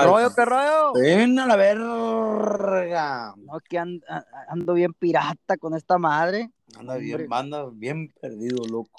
[0.00, 0.92] ¿Qué rollo, qué rollo?
[0.94, 3.34] Ven a la verga.
[3.36, 4.02] No, que and-
[4.48, 6.50] ando bien pirata con esta madre.
[6.78, 8.90] Anda bien, anda bien perdido, loco.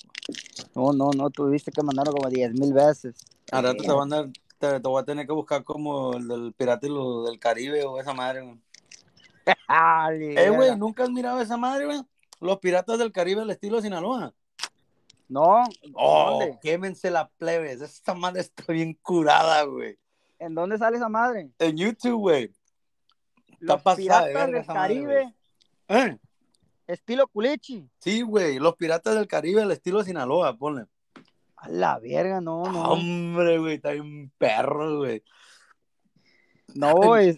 [0.76, 3.16] No, no, no, tuviste que mandarlo como 10 mil veces.
[3.52, 4.24] Al rato te, van a,
[4.58, 7.84] te, te voy a tener que buscar como el del Pirata y lo del Caribe
[7.86, 8.60] o esa madre, güey.
[9.68, 10.76] Ay, Eh, güey.
[10.78, 12.02] ¿nunca has mirado esa madre, güey?
[12.42, 14.34] Los Piratas del Caribe al estilo Sinaloa.
[15.28, 15.64] No,
[15.94, 16.58] Oh, ¿dónde?
[16.62, 17.82] quémense la plebes.
[17.82, 19.98] Esta madre está bien curada, güey.
[20.40, 21.52] ¿En dónde sale esa madre?
[21.60, 22.56] En YouTube, güey.
[23.60, 25.36] Está Los pasada piratas del madre, Caribe,
[25.90, 26.18] ¿Eh?
[26.88, 27.90] estilo culichi.
[28.00, 28.58] Sí, güey.
[28.58, 30.86] Los Piratas del Caribe al estilo Sinaloa, ponle.
[31.58, 32.94] A la verga, no, no.
[32.94, 35.22] Hombre, güey, está bien perro, güey.
[36.74, 37.38] No, es.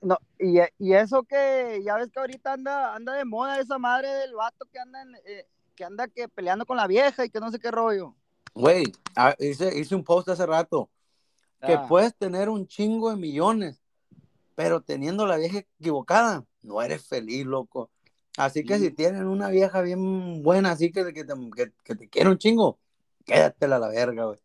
[0.00, 4.08] No, y, y eso que ya ves que ahorita anda, anda de moda esa madre
[4.08, 7.40] del vato que anda en, eh, que anda que peleando con la vieja y que
[7.40, 8.14] no sé qué rollo.
[8.54, 8.84] Güey,
[9.16, 10.88] ah, hice, hice un post hace rato
[11.60, 11.86] que Ah.
[11.88, 13.82] puedes tener un chingo de millones,
[14.54, 17.90] pero teniendo la vieja equivocada, no eres feliz, loco.
[18.36, 18.84] Así que Sí.
[18.86, 22.38] si tienen una vieja bien buena, así que, que, te, que, que te quiere un
[22.38, 22.78] chingo,
[23.24, 24.38] quédatela a la verga, güey.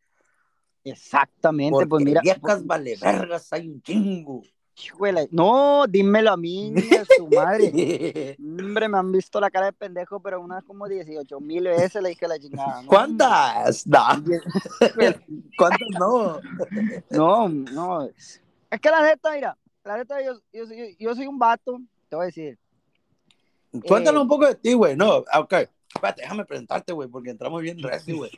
[0.83, 2.21] Exactamente, Porque pues mira.
[2.21, 4.43] viejas vale vergas, hay un chingo.
[4.77, 8.35] Hijuela, No, dímelo a mí, niña, su madre.
[8.39, 12.09] Hombre, me han visto la cara de pendejo, pero unas como 18 mil veces le
[12.09, 12.81] dije la chingada.
[12.81, 12.87] ¿no?
[12.89, 13.87] ¿Cuántas?
[13.87, 13.99] No.
[15.57, 16.39] ¿Cuántas no?
[17.09, 18.03] No, no.
[18.05, 18.41] Es
[18.81, 22.23] que la neta, mira, la neta, yo, yo, soy- yo soy un vato, te voy
[22.23, 22.57] a decir.
[23.87, 24.23] Cuéntanos Eh.
[24.23, 24.95] un poco de ti, güey.
[24.97, 25.53] No, ok.
[25.93, 28.31] Espérate, déjame presentarte, güey, porque entramos bien recio, güey.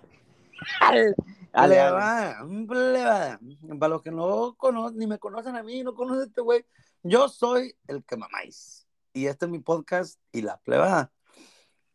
[1.61, 1.89] Dale, dale.
[1.91, 3.39] Pleba, un pleba.
[3.79, 6.65] Para los que no conocen, ni me conocen a mí, no conocen a este güey,
[7.03, 8.87] yo soy el que mamáis.
[9.13, 11.11] Y este es mi podcast y la pleba.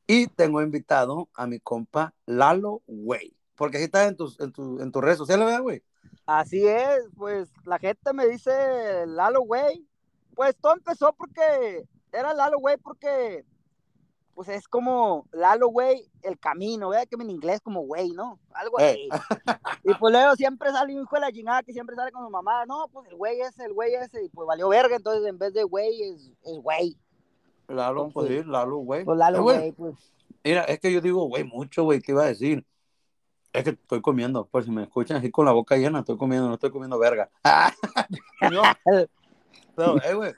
[0.07, 3.37] Y tengo invitado a mi compa Lalo, güey.
[3.55, 5.83] Porque así está en tus, en, tu- en tus redes sociales, ¿verdad, güey?
[6.27, 9.87] Así es, pues la gente me dice Lalo, güey.
[10.35, 13.45] Pues todo empezó porque era Lalo, güey, porque
[14.35, 17.07] pues es como Lalo, güey, el camino, ¿verdad?
[17.09, 18.39] Que en inglés como güey, ¿no?
[18.55, 19.09] Algo Eh.
[19.11, 19.59] así.
[19.85, 22.31] Y pues luego siempre sale un hijo de la chingada que siempre sale con su
[22.31, 25.39] mamá, no, pues el güey ese, el güey ese, y pues valió verga, entonces en
[25.39, 26.97] vez de güey es, es güey.
[27.69, 29.05] Lalo, pues sí, Lalo, güey.
[29.05, 29.95] Pues Eh, Lalo, güey, güey, pues.
[30.45, 32.67] Mira, es que yo digo, güey, mucho, güey, ¿qué iba a decir?
[33.53, 36.49] Es que estoy comiendo, pues si me escuchan así con la boca llena, estoy comiendo,
[36.49, 37.31] no estoy comiendo verga.
[38.51, 38.63] no,
[39.77, 40.33] pero, eh, güey,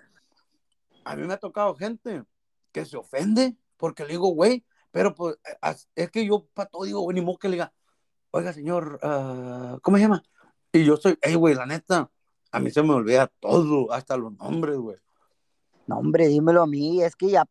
[1.04, 2.24] a mí me ha tocado gente
[2.72, 6.84] que se ofende porque le digo, güey, pero pues eh, es que yo para todo
[6.84, 7.74] digo, güey, ni modo que le diga,
[8.30, 10.22] oiga, señor, ah, ¿cómo se llama?
[10.72, 12.10] Y yo soy, hey, güey, la neta,
[12.50, 14.96] a mí se me olvida todo, hasta los nombres, güey.
[15.86, 17.44] No, hombre, dímelo a mí, es que ya,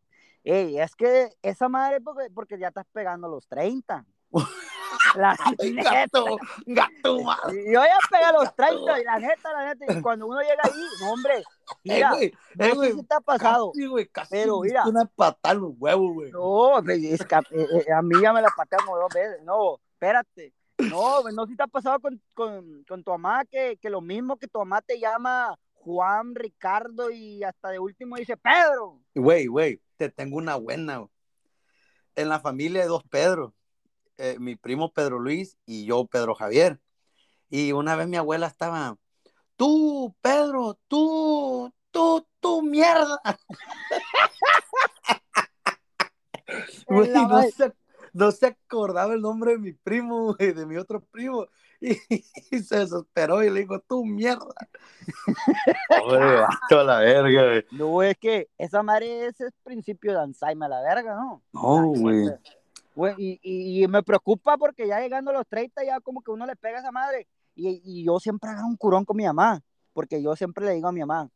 [0.44, 4.04] ey, es que esa madre, porque, porque ya estás pegando los 30.
[5.16, 5.36] La
[5.84, 7.64] gato, gato, madre.
[7.66, 10.62] Yo ya pegué a los 30 y la neta, la neta, y cuando uno llega
[10.64, 11.44] ahí, no, hombre, Eh,
[11.84, 14.84] mira, eh, no sé güey, si ha pasado, Casi, güey, casi pero mira.
[14.88, 16.32] una patada los huevos, güey.
[16.32, 19.80] no, es que, eh, eh, a mí ya me la patean como dos veces, no,
[19.94, 23.90] espérate, no, no sé si te ha pasado con, con, con tu mamá, que, que
[23.90, 29.00] lo mismo que tu mamá te llama Juan, Ricardo y hasta de último dice Pedro.
[29.14, 30.98] Güey, güey, te tengo una buena.
[30.98, 31.10] güey.
[32.16, 33.54] En la familia hay dos Pedro.
[34.18, 36.80] Eh, mi primo Pedro Luis y yo Pedro Javier.
[37.50, 38.98] Y una vez mi abuela estaba,
[39.56, 43.20] tú, Pedro, tú, tú, tú, mierda.
[46.88, 47.74] Güey, no se,
[48.12, 51.48] no se acordaba el nombre de mi primo, güey, de mi otro primo.
[52.50, 54.54] Y, se desesperó y le dijo, tú, mierda.
[55.90, 57.66] Pobre vato a la verga, güey.
[57.72, 61.44] No, es que esa madre ese es principio de Alzheimer, la verga, ¿no?
[61.52, 62.30] No, güey.
[63.18, 66.46] Y, y, y me preocupa porque ya llegando a los 30 ya como que uno
[66.46, 67.28] le pega a esa madre.
[67.56, 69.62] Y, y yo siempre hago un curón con mi mamá,
[69.94, 71.30] porque yo siempre le digo a mi mamá,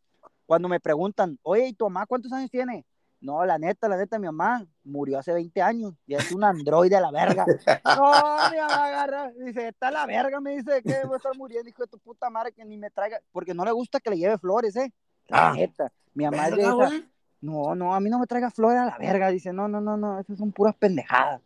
[0.45, 2.85] cuando me preguntan, oye, ¿y tu mamá cuántos años tiene?
[3.19, 6.95] No, la neta, la neta, mi mamá murió hace 20 años y es un androide
[6.95, 7.45] a la verga.
[7.47, 8.11] No,
[8.51, 11.67] mi mamá agarra, dice, está a la verga, me dice que voy a estar muriendo,
[11.67, 14.17] hijo de tu puta madre, que ni me traiga, porque no le gusta que le
[14.17, 14.93] lleve flores, ¿eh?
[15.27, 15.53] La Ah.
[15.53, 17.05] neta, mi mamá es de Verga, esa-
[17.41, 19.29] no, no, a mí no me traiga flores a la verga.
[19.29, 21.41] Dice, no, no, no, no, esas son puras pendejadas.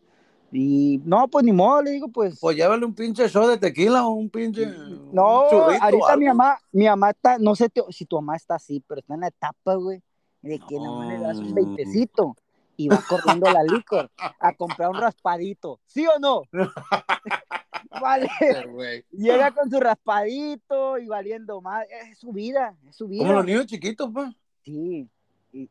[0.51, 2.37] Y no, pues ni modo, le digo, pues.
[2.39, 4.65] Pues llévale un pinche show de tequila o un pinche.
[5.13, 8.35] no, un churrito, ahorita mi mamá, mi mamá está, no sé te- si tu mamá
[8.35, 10.01] está así, pero está en la etapa, güey,
[10.41, 11.09] de que no.
[11.09, 11.55] le das un No.
[11.55, 12.35] veintecito
[12.75, 14.09] y va corriendo la licor
[14.39, 15.79] a comprar un raspadito.
[15.85, 16.41] ¿Sí o no?
[18.01, 18.27] vale.
[18.71, 19.05] güey.
[19.11, 21.85] Llega con su raspadito y valiendo más.
[22.09, 23.21] Es su vida, es su vida.
[23.23, 24.29] Como los niños chiquitos, pues.
[24.63, 25.07] Sí.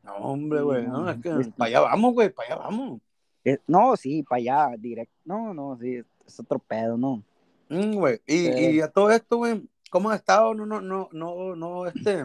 [0.02, 0.86] No, hombre, güey.
[0.86, 3.00] No, es que Este- para allá vamos, güey, para allá vamos.
[3.44, 5.14] Eh, no, sí, para allá, directo.
[5.24, 7.22] No, no, sí, es otro pedo, ¿no?
[7.68, 8.20] Mm, güey.
[8.26, 10.54] Y, y a todo esto, güey, ¿Cómo has estado?
[10.54, 12.24] No, no, no, no, no, este,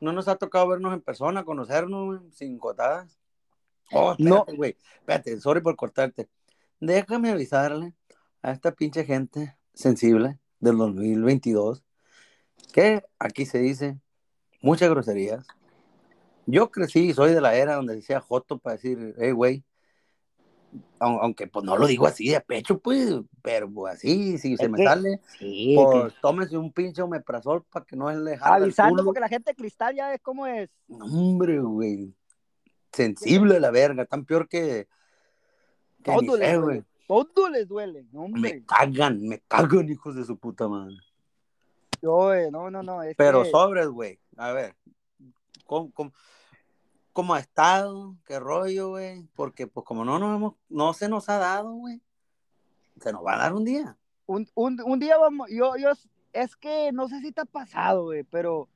[0.00, 3.18] no nos ha tocado vernos en persona, conocernos, sin cotadas.
[3.92, 4.36] Oh, No.
[4.36, 4.76] espérate, güey.
[4.96, 6.28] Espérate, sorry por cortarte.
[6.80, 7.94] Déjame avisarle
[8.42, 11.82] a esta pinche gente sensible del 2022
[12.74, 13.98] que aquí se dice
[14.60, 15.46] muchas groserías.
[16.44, 19.64] Yo crecí y soy de la era donde decía Joto para decir, hey, güey.
[21.00, 24.64] Aun- Aunque pues no lo digo así de pecho, pues, pero pues, así, si se
[24.64, 28.32] Es me que- sale, Sí, pues tómese un pinche omeprazol para que no se le
[28.32, 30.70] que- jale el avisando porque la gente de cristal ya es como es.
[30.88, 32.14] No, Hombre, güey.
[32.92, 34.86] Sensible la verga, tan peor que.
[36.02, 36.60] que Todo les güey.
[36.60, 36.84] duele.
[37.06, 38.06] Todo les duele.
[38.12, 38.64] Me Hombre.
[38.64, 40.96] cagan, me cagan, hijos de su puta madre.
[42.00, 43.02] Yo, eh, no, no, no.
[43.02, 44.18] Es Pero que- sobres, güey.
[44.36, 44.74] A ver.
[45.66, 46.12] ¿Cómo, cómo,
[47.12, 48.16] cómo ha estado?
[48.26, 49.22] ¿Qué rollo, güey?
[49.34, 52.00] Porque, pues, como no nos hemos, no se nos ha dado, güey.
[53.00, 53.96] Se nos va a dar un día.
[54.26, 55.90] un, un, un día vamos, yo, yo,
[56.32, 58.68] es que no sé si te ha pasado, güey, pero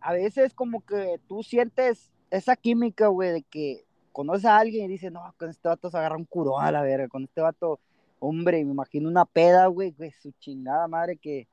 [0.00, 4.88] a veces como que tú sientes esa química, güey, de que conoces a alguien y
[4.88, 7.80] dices, no, con este vato se agarra un curón a la verga, con este vato,
[8.18, 11.48] hombre, me imagino una peda, güey, güey, su chingada madre que,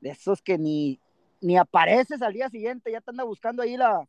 [0.00, 0.98] de esos que ni,
[1.40, 4.08] ni apareces al día siguiente, ya te anda buscando ahí la,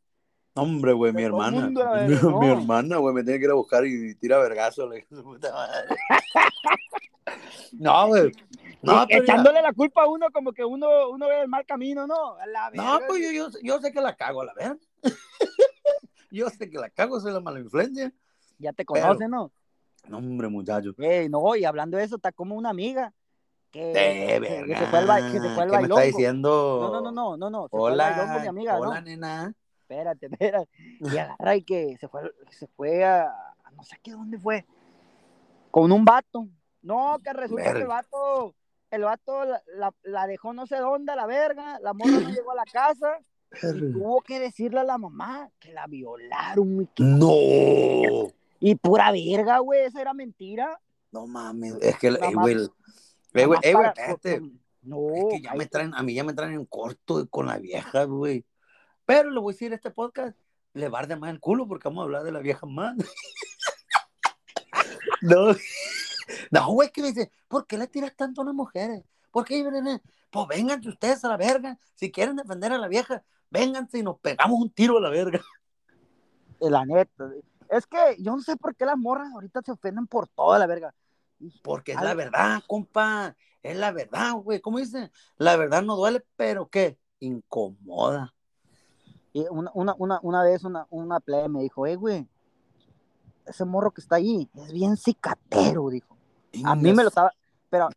[0.57, 1.69] Hombre, güey, mi hermana.
[2.40, 4.90] mi, hermana, güey, me tiene que ir a buscar y tira vergazo,
[5.22, 5.88] puta madre.
[7.74, 8.31] no, güey.
[8.81, 11.66] No, y pero echándole la culpa a uno como que uno, uno ve el mal
[11.66, 12.38] camino, ¿no?
[12.48, 14.78] La No, pues yo, yo, yo sé que la cago, a la verga.
[16.31, 18.13] yo sé que la cago, soy la mala influencia.
[18.58, 19.51] ya te conocen, ¿no?
[20.08, 20.92] No, hombre, muchacho.
[21.30, 23.12] No, y hablando de eso, está como una amiga
[23.72, 24.66] que, De que- verga.
[24.68, 26.80] que se fue al, que se fue al ¿Qué me está diciendo?
[26.81, 29.01] No, no, no, no, no, no, bailongo, mi Hola, amiga, hola, ¿no?
[29.01, 29.54] nena.
[29.90, 30.70] Espérate, espérate.
[31.00, 33.24] Y agarra y que se fue, se fue a,
[33.64, 34.66] a no sé qué dónde fue,
[35.72, 36.48] con un vato.
[36.82, 38.56] No, que resulta que el vato,
[38.92, 42.30] el vato la, la- la dejó no sé dónde a la verga, la morra no
[42.30, 43.18] llegó a la casa
[43.52, 49.60] y tuvo que decirle a la mamá que la violaron, que- No, Y pura verga,
[49.60, 50.80] güey, esa era mentira.
[51.12, 51.76] no mames.
[51.82, 52.56] Es que, eh, güey.
[52.56, 52.68] Eh,
[53.34, 54.42] Nada güey, eh, güey, espérate.
[54.84, 57.58] No, Es que ya me traen, a mí ya me traen en corto con la
[57.58, 58.46] vieja, güey.
[59.06, 60.38] Pero le voy a decir este podcast,
[60.74, 62.96] le arder más el culo porque vamos a hablar de la vieja más.
[65.22, 65.56] no,
[66.52, 69.04] no, güey, que me dice, ¿por qué le tiras tanto a las mujeres?
[69.31, 69.66] ¿Por qué?
[70.31, 71.78] Pues vénganse ustedes a la verga.
[71.96, 75.42] Si quieren defender a la vieja, vénganse y nos pegamos un tiro a la verga.
[76.60, 77.30] Eh, La neta.
[77.69, 80.68] Es que yo no sé por qué las morras ahorita se ofenden por toda la
[80.68, 80.94] verga.
[81.63, 82.06] Porque es Ay.
[82.06, 83.36] la verdad, compa.
[83.63, 84.62] Es la verdad, güey.
[84.62, 85.12] ¿Cómo dice?
[85.38, 87.00] La verdad no duele, pero ¿qué?
[87.19, 88.35] Incomoda.
[89.36, 92.26] Y una, una, una, una vez una, una plebe me dijo, eh, güey,
[93.46, 96.16] ese morro que está ahí es bien cicatero, dijo.
[96.64, 97.34] A mí me lo estaba,
[97.70, 97.90] pero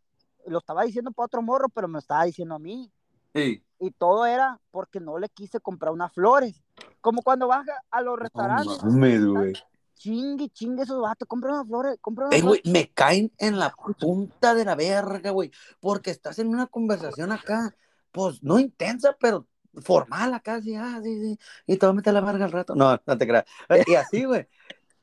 [0.47, 2.91] lo estaba diciendo para otro morro, pero me lo estaba diciendo a mí.
[3.33, 3.63] Sí.
[3.79, 6.61] Y todo era porque no le quise comprar unas flores.
[7.01, 9.53] Como cuando vas a los No restaurantes, mames, güey.
[9.95, 12.73] chingue, chingue esos vatos, compra unas flores, compra unas Ey, güey, flores.
[12.73, 15.53] me caen en la punta de la verga, güey.
[15.79, 17.77] Porque estás en una conversación acá,
[18.11, 19.47] pues no intensa, pero
[19.83, 21.39] formal acá, sí, ah, sí, sí.
[21.67, 22.75] Y te voy a meter la verga al rato.
[22.75, 23.45] No, no te creas.
[23.87, 24.47] Y así, güey.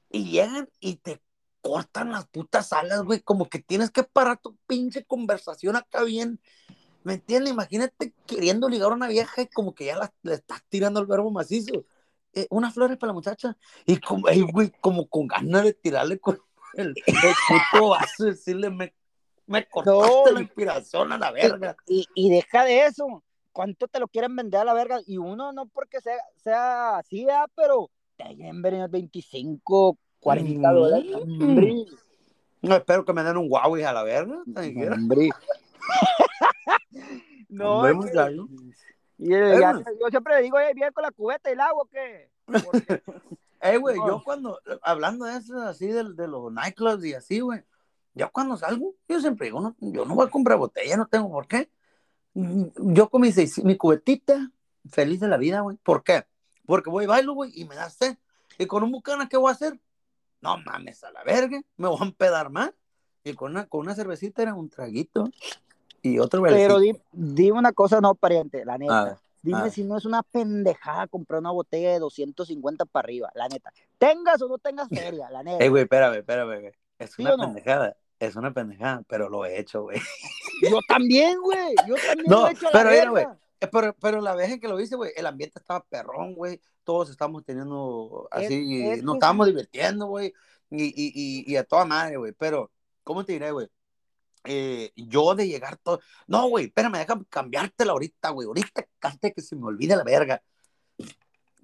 [0.09, 1.21] Y llegan y te
[1.61, 3.21] cortan las putas alas, güey.
[3.21, 6.39] Como que tienes que parar tu pinche conversación acá bien.
[7.03, 7.53] ¿Me entiendes?
[7.53, 11.05] Imagínate queriendo ligar a una vieja y como que ya la- le estás tirando el
[11.05, 11.85] verbo macizo.
[12.33, 13.57] Eh, unas flores para la muchacha.
[13.85, 16.39] Y como, ey, güey, como con ganas de tirarle con
[16.73, 18.93] el, el puto vaso y decirle, me,
[19.45, 21.75] me cortaste No, la inspiración a la verga.
[21.87, 23.23] Y, y deja de eso.
[23.55, 24.99] ¿Cuánto te lo quieren vender a la verga?
[25.07, 27.49] Y uno no porque sea, sea así, ¿verdad?
[27.55, 30.75] pero te quieren vender 25, 40 Mm.
[30.75, 31.15] dólares.
[31.15, 31.85] Hombre,
[32.61, 34.43] No espero que me den un Huawei a la verga.
[34.45, 35.29] hombre.
[37.49, 38.47] no, Hombre, es que- muchacho.
[39.17, 39.83] y, eh, ya- bueno.
[40.01, 42.29] yo siempre le digo, "Oye, ¿bien con la cubeta y el agua qué?
[42.45, 43.01] Porque-
[43.61, 44.07] Ey, güey, No.
[44.07, 47.63] yo cuando, hablando de eso, así de, de los nightclubs y así, güey,
[48.13, 51.29] yo cuando salgo, yo siempre digo, no, yo no voy a comprar botella, no tengo
[51.31, 51.69] por qué.
[52.35, 54.51] Yo con mi, seis- mi cubetita,
[54.89, 55.77] feliz de la vida, güey.
[55.77, 56.25] ¿Por qué?
[56.65, 58.17] Porque voy y bailo, güey, y me da sed.
[58.57, 59.79] Y con un bucana, ¿qué voy a hacer?
[60.41, 62.71] No mames, a la verga, me voy a empedar más.
[63.23, 65.29] Y con una, con una cervecita era un traguito
[66.03, 69.03] y otro pero di, una cosa, no, pariente, la neta.
[69.03, 73.47] ver, Dime si no es una pendejada comprar una botella de 250 para arriba, la
[73.47, 73.71] neta.
[73.97, 75.63] Tengas o no tengas feria, la neta.
[75.63, 76.73] Ey, güey, espérame, espérame, güey.
[76.99, 77.43] Es ¿Sí una no?
[77.45, 79.99] pendejada, es una pendejada, pero lo he hecho, güey.
[80.61, 81.75] Yo también, güey.
[81.87, 83.09] Yo también No, lo he hecho la pero mira, verga.
[83.11, 83.25] güey,
[83.61, 86.59] Eh, Pero, pero la vez en que lo hice, güey, el ambiente estaba perrón, güey.
[86.83, 90.33] Todos estábamos teniendo Es- así, es nos que estábamos divirtiendo, güey.
[90.69, 91.11] Y, y,
[91.47, 92.33] y, y a toda madre, güey.
[92.33, 92.71] Pero,
[93.03, 93.67] ¿cómo te diré, güey?
[94.47, 95.99] eh, yo de llegar todo.
[96.27, 98.45] No, güey, espérame, déjame cambiártela ahorita, güey.
[98.47, 100.43] Ahorita cante que se me olvide la verga.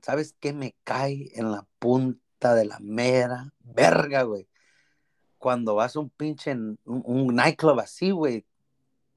[0.01, 4.47] ¿Sabes qué me cae en la punta de la mera verga, güey?
[5.37, 8.45] Cuando vas a un pinche un, un nightclub así, güey,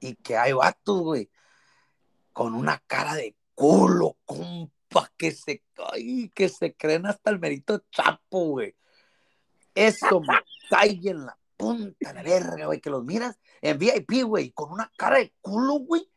[0.00, 1.30] y que hay vatos, güey,
[2.32, 7.82] con una cara de culo, compa, que se, ay, que se creen hasta el merito
[7.90, 8.74] chapo, güey.
[9.74, 14.24] Eso me cae en la punta de la verga, güey, que los miras en VIP,
[14.24, 16.08] güey, con una cara de culo, güey,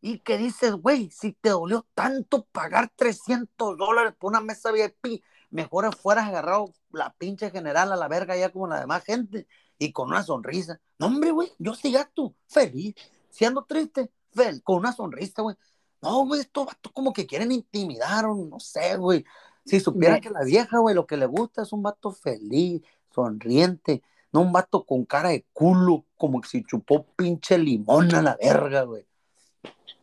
[0.00, 5.22] y que dices, güey, si te dolió tanto pagar 300 dólares por una mesa VIP,
[5.50, 9.46] mejor fueras agarrado la pinche general a la verga ya como la demás gente
[9.78, 10.80] y con una sonrisa.
[10.98, 12.94] No, hombre, güey, yo sí gato, feliz,
[13.30, 15.56] siendo triste, fel, con una sonrisa, güey.
[16.00, 19.24] No, güey, estos vatos como que quieren intimidar o no sé, güey.
[19.64, 24.02] Si supiera que la vieja, güey, lo que le gusta es un vato feliz, sonriente,
[24.32, 28.36] no un vato con cara de culo, como que si chupó pinche limón a la
[28.36, 29.06] verga, güey.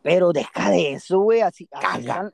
[0.03, 1.65] Pero deja de eso, güey, así.
[1.67, 2.31] Caga.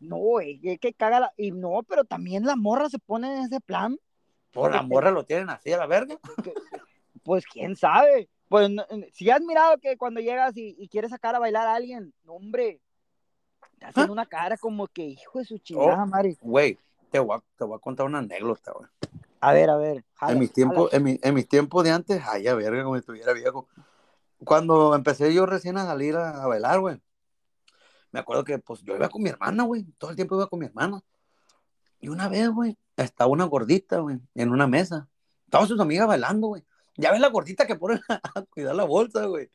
[0.00, 1.32] No, güey, es que caga la...
[1.36, 3.96] Y no, pero también la morra se pone en ese plan.
[4.52, 6.18] Por la morra lo tienen así a la verga.
[7.22, 8.28] Pues quién sabe.
[8.52, 8.70] Pues
[9.14, 12.34] si has mirado que cuando llegas y, y, quieres sacar a bailar a alguien, no,
[12.34, 12.82] hombre,
[13.78, 14.12] te hacen ¿Ah?
[14.12, 16.36] una cara como que hijo de su chingada, oh, madre.
[16.38, 16.78] Güey,
[17.10, 18.90] te, voy a, te voy a contar una anécdota, güey.
[19.40, 20.04] A ver, a ver.
[20.16, 22.96] Jala, en, mis tiempos, en, mi, en, mis tiempos de antes, ay, a verga, como
[22.96, 23.68] si estuviera viejo.
[24.44, 27.00] Cuando empecé yo recién a salir a, a bailar, güey,
[28.10, 30.58] me acuerdo que pues yo iba con mi hermana, güey, todo el tiempo iba con
[30.58, 31.02] mi hermana.
[32.00, 35.08] Y una vez, güey, estaba una gordita, güey, en una mesa.
[35.46, 36.62] Estaban sus amigas bailando, güey.
[36.96, 39.50] Ya ves la gordita que pone a cuidar la bolsa, güey.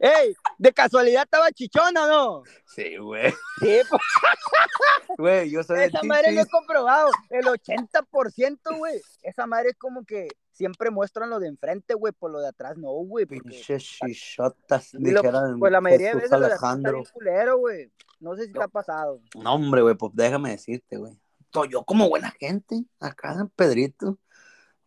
[0.00, 0.34] ¡Ey!
[0.58, 2.42] ¿De casualidad estaba chichona o no?
[2.66, 3.32] Sí, güey.
[3.60, 4.02] Sí, pues.
[5.18, 7.10] Güey, yo soy Esa madre lo he comprobado.
[7.30, 9.00] El 80%, güey.
[9.22, 12.76] Esa madre es como que siempre muestran lo de enfrente, güey, por lo de atrás
[12.76, 13.24] no, güey.
[13.24, 15.58] Pinches chichotas, dijeran.
[15.58, 16.92] Pues la mayoría de veces Alejandro.
[16.92, 17.90] lo de culero, güey.
[18.20, 19.20] No sé si te ha pasado.
[19.36, 21.18] No, hombre, güey, pues déjame decirte, güey.
[21.64, 24.18] Yo como buena gente, acá en Pedrito,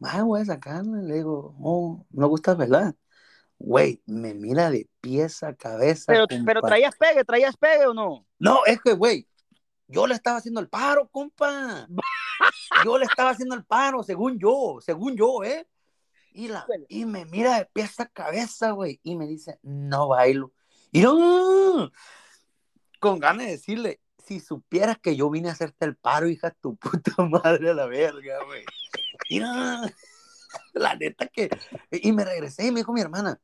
[0.02, 2.96] ah, güey, sacarle, le digo, oh, no gustas, ¿verdad?
[3.58, 6.06] Güey, me mira de pies a cabeza.
[6.08, 8.26] Pero, pero traías pegue, traías pegue o no?
[8.38, 9.28] No, es que, güey,
[9.88, 11.88] yo le estaba haciendo el paro, compa.
[12.86, 15.68] Yo le estaba haciendo el paro, según yo, según yo, ¿eh?
[16.32, 20.54] Y, la, y me mira de pies a cabeza, güey, y me dice, no bailo.
[20.92, 21.92] Y no,
[23.00, 24.00] con ganas de decirle,
[24.30, 27.88] si supieras que yo vine a hacerte el paro, hija, tu puta madre a la
[27.88, 28.64] verga, güey.
[29.28, 29.50] Y no,
[30.74, 31.50] la neta que...
[31.92, 33.42] Y me regresé y me dijo mi hermana,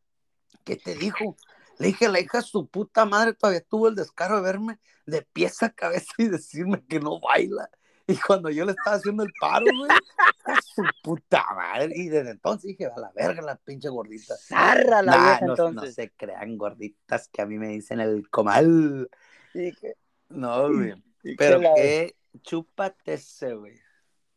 [0.64, 1.36] ¿qué te dijo?
[1.80, 5.64] Le dije, la hija su puta madre todavía tuvo el descaro de verme de pies
[5.64, 7.68] a cabeza y decirme que no baila.
[8.08, 9.90] Y cuando yo le estaba haciendo el paro, güey,
[10.76, 11.92] su puta madre.
[11.96, 14.36] Y desde entonces dije, a la verga la pinche gordita.
[14.38, 15.90] Zarra la nah, vieja, no, entonces.
[15.90, 19.10] no se crean gorditas que a mí me dicen el comal.
[19.56, 19.96] Y que-
[20.30, 20.94] No, güey.
[21.38, 23.74] Pero que la- qué chúpate ese, güey.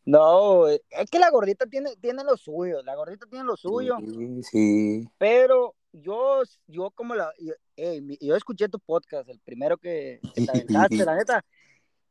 [0.05, 0.81] No, es
[1.11, 5.09] que la gordita tiene, tiene lo suyo, la gordita tiene lo suyo, Sí, sí.
[5.19, 7.31] pero yo, yo como la,
[8.21, 11.45] yo escuché tu podcast, el primero que, que te aventaste, la neta,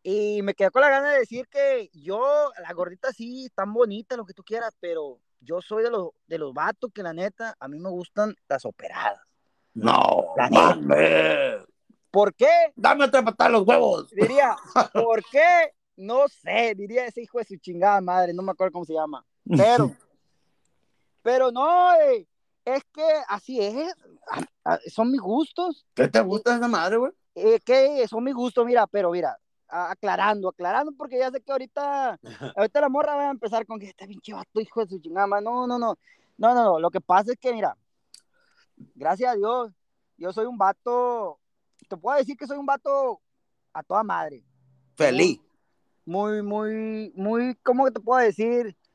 [0.03, 4.15] y me quedé con la gana de decir que yo, la gordita sí, tan bonita,
[4.15, 7.55] lo que tú quieras, pero yo soy de los, de los vatos que la neta,
[7.59, 9.21] a mí me gustan las operadas.
[9.73, 11.65] No, La neta.
[12.11, 12.47] ¿Por qué?
[12.75, 14.09] Dame otra patada los huevos.
[14.11, 14.55] Diría,
[14.93, 15.73] ¿por qué?
[15.95, 19.25] No sé, diría ese hijo de su chingada madre, no me acuerdo cómo se llama.
[19.55, 19.91] Pero,
[21.21, 22.27] pero no, eh,
[22.65, 23.93] es que así es,
[24.93, 27.11] son mis gustos, ¿Qué te gusta esa madre, güey?
[27.35, 29.37] eh, que son mis gustos, mira, pero mira,
[29.67, 32.19] a- aclarando, aclarando, porque ya sé que ahorita,
[32.55, 35.27] ahorita la morra va a empezar con que este pinche vato, hijo de su chingada
[35.27, 35.43] madre.
[35.45, 35.97] No, no, no,
[36.37, 37.75] no, no, no, lo que pasa es que, mira,
[38.95, 39.71] gracias a Dios,
[40.17, 41.39] yo soy un vato,
[41.87, 43.19] te puedo decir que soy un vato
[43.73, 44.43] a toda madre
[44.95, 45.39] Feliz.
[46.05, 48.75] muy, muy, muy, ¿cómo te puedo decir?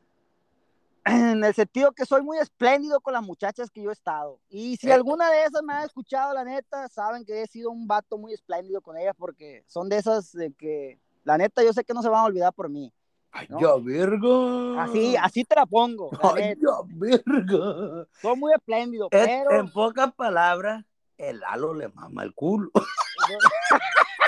[1.04, 4.38] En el sentido que soy muy espléndido con las muchachas que yo he estado.
[4.48, 4.92] Y si Eh.
[4.92, 8.32] alguna de esas me ha escuchado, la neta, saben que he sido un vato muy
[8.32, 12.02] espléndido con ellas porque son de esas de que, la neta, yo sé que no
[12.02, 12.92] se van a olvidar por mí.
[13.32, 13.58] Ay, No.
[13.60, 14.82] ya, verga.
[14.84, 16.08] Así, así te la pongo.
[16.22, 18.06] la Ay, ya, verga.
[18.20, 19.50] Soy muy espléndido, Es- pero...
[19.58, 20.84] En pocas palabras,
[21.18, 22.70] el halo le mama el culo.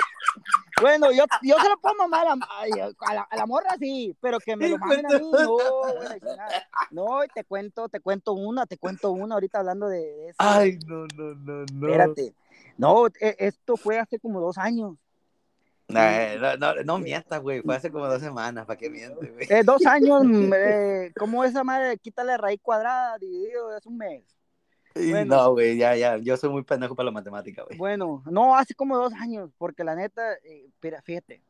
[0.81, 4.39] Bueno, yo, yo se lo puedo mamar a, a, la, a la morra, sí, pero
[4.39, 5.57] que me lo mamen a mí, no.
[6.91, 10.35] No, y te cuento, te cuento una, te cuento una ahorita hablando de, de eso.
[10.37, 11.87] Ay, no, no, no, no.
[11.87, 12.35] Espérate.
[12.77, 14.97] No, e- esto fue hace como dos años.
[15.87, 16.01] No,
[16.39, 17.61] no, no, no mientas, güey.
[17.61, 18.65] Fue hace como dos semanas.
[18.65, 19.47] ¿Para qué mientes, güey?
[19.49, 20.23] Eh, dos años,
[20.55, 21.97] eh, ¿cómo esa madre?
[21.99, 24.23] Quítale raíz cuadrada, dividido, es un mes.
[24.95, 25.35] Y bueno.
[25.35, 26.17] No, güey, ya, ya.
[26.17, 27.77] Yo soy muy pendejo para la matemática, güey.
[27.77, 31.41] Bueno, no, hace como dos años, porque la neta, eh, espera, fíjate,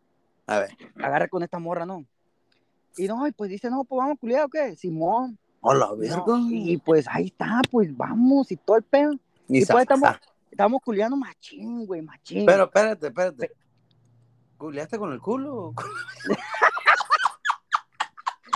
[0.48, 0.72] A ver.
[0.96, 2.06] agarra con esta morra, ¿no?
[2.98, 5.38] Y no, y pues dice, no, pues vamos culiar o qué, Simón.
[5.62, 6.24] Hola, No, verga.
[6.50, 9.14] y pues ahí está, pues vamos, y todo el pedo.
[9.48, 12.46] Y sa- pues estamos, sa- estamos culiando machín, güey, machín.
[12.46, 13.52] Pero espérate, espérate.
[14.58, 15.74] ¿Culeaste con el culo?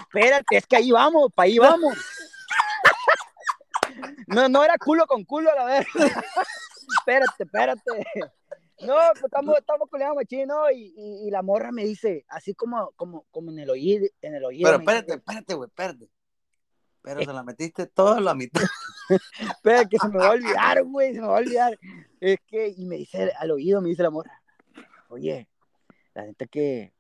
[0.01, 1.95] Espérate, es que ahí vamos, para ahí vamos.
[4.29, 5.85] No, no era culo con culo, la verdad.
[6.99, 8.05] espérate, espérate.
[8.81, 10.71] No, pues estamos, estamos culiando machín, ¿no?
[10.71, 14.35] Y, y, y la morra me dice, así como, como, como en el oído, en
[14.35, 14.69] el oído.
[14.69, 16.09] Pero dice, espérate, espérate, güey, espérate.
[17.01, 18.61] Pero se la metiste toda a la mitad.
[19.39, 21.79] Espera, que se me va a olvidar, güey, se me va a olvidar.
[22.19, 24.41] Es que, y me dice al oído, me dice la morra,
[25.07, 25.47] oye,
[26.13, 26.93] la neta que,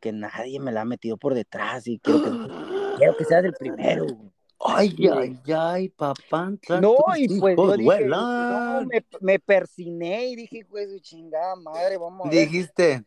[0.00, 2.30] que nadie me la ha metido por detrás y quiero que,
[2.98, 4.32] quiero que seas el primero, güey.
[4.60, 6.52] Ay, ay, ay, papá.
[6.80, 12.26] No, y pues yo dije, no, me, me persiné y dije, pues chingada madre, vamos
[12.26, 12.48] a ver.
[12.48, 13.04] Dijiste,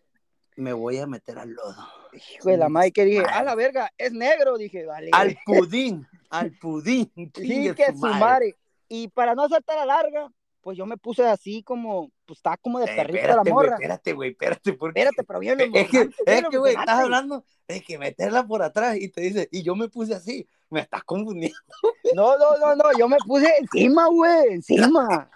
[0.55, 1.87] me voy a meter al lodo.
[2.13, 5.09] Hijo de la madre que dije, a la verga, es negro, dije, vale.
[5.11, 7.11] Al pudín, al pudín.
[7.15, 8.19] sí, chingue que su madre.
[8.19, 8.55] madre.
[8.87, 10.29] Y para no saltar a larga,
[10.61, 13.53] pues yo me puse así como, pues estaba como de Eh, perrito la espérate, güey,
[13.53, 13.75] morra.
[13.75, 14.73] espérate, güey, espérate.
[14.73, 14.99] Porque...
[14.99, 18.97] Espérate, pero bien Es que, es que, güey, estás hablando de que meterla por atrás
[18.97, 21.57] y te dice, y yo me puse así, me estás confundiendo.
[22.15, 25.29] No, no, no, no, yo me puse encima, güey, encima.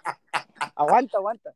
[0.75, 1.53] aguanta, aguanta.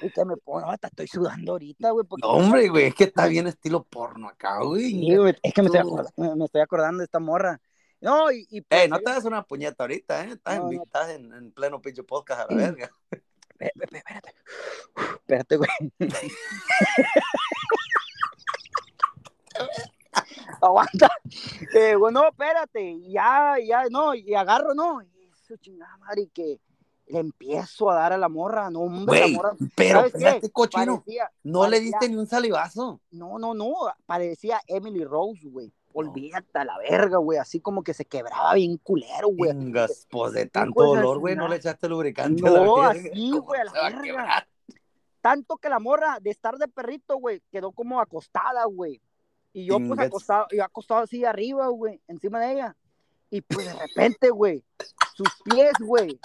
[0.00, 2.26] Y que me pongo, hasta estoy sudando ahorita, güey, porque...
[2.26, 4.90] No, hombre, güey, es que está bien estilo porno acá, güey.
[4.90, 7.60] Sí, güey, es que me estoy, acordando, me estoy acordando de esta morra.
[8.00, 8.46] No, y...
[8.50, 10.32] y pues, Ey, no te das una puñeta ahorita, ¿eh?
[10.32, 10.82] Estás, No, en, no.
[10.82, 12.90] estás en, en pleno pinche podcast a la verga.
[13.10, 14.34] Espé- espé- Espérate.
[15.20, 15.70] Espérate, güey.
[20.66, 21.10] Aguanta.
[21.74, 23.00] Eh, bueno, espérate.
[23.08, 25.02] Ya, ya, no, y agarro, no.
[25.02, 26.60] Y eso chingada madre, y que
[27.06, 28.70] le empiezo a dar a la morra.
[28.70, 29.52] No, hombre, la Güey, morra.
[29.74, 33.00] pero espérate, cochino, Parecía, no le diste ni un salivazo.
[33.10, 33.74] No, no, no.
[34.06, 35.72] Parecía Emily Rose, güey.
[35.94, 37.38] Olvídate a la verga, güey.
[37.38, 39.52] Así como que se quebraba bien culero, güey.
[40.08, 43.10] pues de tanto dolor, güey, no le echaste lubricante No, a la verga.
[43.10, 44.48] así, ¿Cómo güey, a la a verga.
[45.20, 49.00] Tanto que la morra, de estar de perrito, güey, quedó como acostada, güey.
[49.52, 52.76] Y yo, pues, acostado, yo acostado así arriba, güey, encima de ella.
[53.30, 54.62] Y pues, de repente, güey,
[55.14, 56.18] sus pies, güey,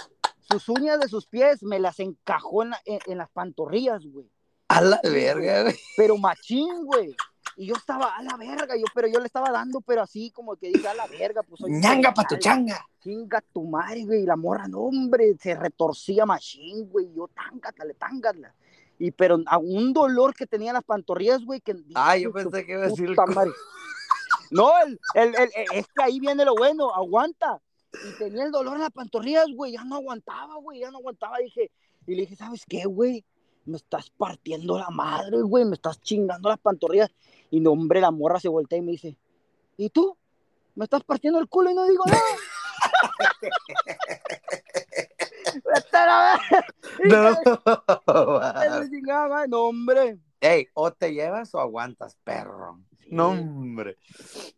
[0.49, 4.29] sus uñas de sus pies me las encajó en, la- en- en las pantorrillas, güey.
[4.69, 5.75] A la verga, güey.
[5.97, 7.15] Pero machín, güey.
[7.59, 10.55] Y yo estaba a la verga, yo, pero yo le estaba dando, pero así como
[10.57, 12.85] que dije, a la verga, pues soy Ñanga pa' tu changa.
[13.01, 14.21] Chinga tu madre, güey.
[14.21, 17.11] Y la morra, no, hombre, se retorcía machín, güey.
[17.15, 18.53] Yo, tángatale, tángala.
[18.99, 21.75] Y pero a un dolor que tenía en las pantorrillas, güey, que.
[21.95, 23.15] Ah, yo pensé que iba a decir.
[24.49, 27.61] No, el, el, el- el- es que ahí viene lo bueno, aguanta.
[27.93, 29.73] Y tenía el dolor en las pantorrillas, güey.
[29.73, 31.37] Ya no aguantaba, güey, ya no aguantaba.
[31.37, 31.69] Dije,
[32.05, 33.23] y le dije, ¿sabes qué, güey?
[33.65, 35.65] Me estás partiendo la madre, güey.
[35.65, 37.11] Me estás chingando las pantorrillas.
[37.51, 39.15] Y no, hombre, la morra se voltea y me dice,
[39.77, 40.17] ¿y tú?
[40.75, 42.21] ¿Me estás partiendo el culo y no digo nada?
[46.05, 46.39] La.
[47.05, 47.37] No.
[49.47, 50.17] No, hombre.
[50.39, 52.79] Ey, o te llevas o aguantas, perro.
[52.99, 53.07] Sí.
[53.11, 53.97] No, hombre.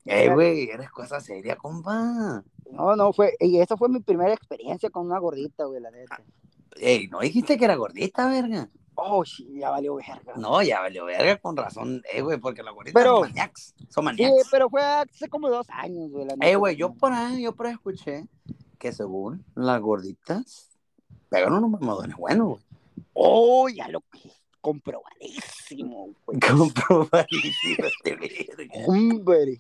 [0.06, 2.44] Ey, güey, eres cosa seria, compa.
[2.72, 3.36] No, no, fue.
[3.40, 6.22] Y esa fue mi primera experiencia con una gordita, güey, la neta.
[6.78, 8.70] Ey, ¿no dijiste que era gordita, verga?
[8.96, 10.34] Oh, sí, ya valió verga.
[10.36, 12.02] No, ya valió verga con razón.
[12.12, 13.76] Ey, güey, porque las gorditas Pero- son maniacs.
[13.90, 16.26] Son Sí, pero fue hace como dos años, güey.
[16.26, 16.46] la neta.
[16.48, 18.26] Ey, güey, yo por ahí, yo por ahí escuché
[18.78, 20.69] que según las gorditas
[21.30, 22.62] pegan unos mamodones buenos, güey.
[23.14, 24.04] Oh, ya lo
[24.62, 26.40] comprobadísimo, güey.
[26.58, 28.86] Comprobadísimo este verga.
[28.88, 29.60] Hombre.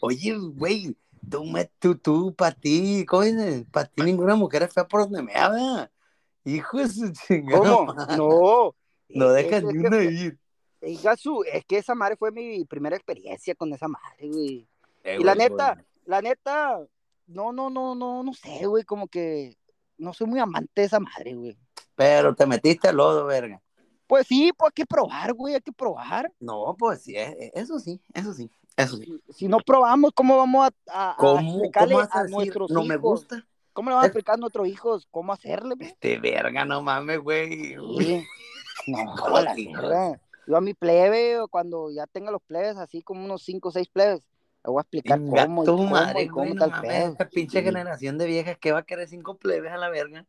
[0.00, 0.96] Oye, güey,
[1.28, 3.64] tú, me, tú, tú, para ti, ¿cómo dices?
[3.70, 5.90] Para ti ninguna mujer es fea por donde me habla.
[6.44, 7.60] Hijo de su chingada.
[7.60, 7.94] ¿Cómo?
[8.16, 8.74] No.
[9.08, 10.38] No dejas ni una ir.
[10.80, 14.66] Diga su, es que esa madre fue mi primera experiencia con esa madre, güey.
[15.04, 15.86] Eh, Y la neta, güey.
[16.06, 16.80] la neta,
[17.26, 19.58] no, no, no, no, no sé, güey, como que
[20.00, 21.56] no soy muy amante de esa madre, güey.
[21.94, 23.60] Pero te metiste al lodo, verga.
[24.06, 26.32] Pues sí, pues hay que probar, güey, hay que probar.
[26.40, 29.04] No, pues sí, eh, eh, eso sí, eso sí, eso sí.
[29.28, 32.70] Si, si no probamos, ¿cómo vamos a, a- a ¿Cómo, explicarle cómo a decir, nuestros
[32.70, 32.88] no hijos?
[32.88, 33.46] me gusta?
[33.72, 35.88] ¿Cómo le vamos a explicar a nuestros hijos cómo hacerle, güey?
[35.88, 37.76] Este verga, no mames, güey.
[37.98, 38.24] Sí.
[38.88, 40.20] No, verga.
[40.46, 43.88] Yo a mi plebe, cuando ya tenga los plebes, así como unos 5 o 6
[43.88, 44.22] plebes,
[44.64, 47.12] le voy a explicar Venga, cómo tu cómo madre, cómo no tal pedo.
[47.12, 47.64] esta pinche Sí.
[47.64, 50.26] generación de viejas que va a querer cinco plebes a la verga.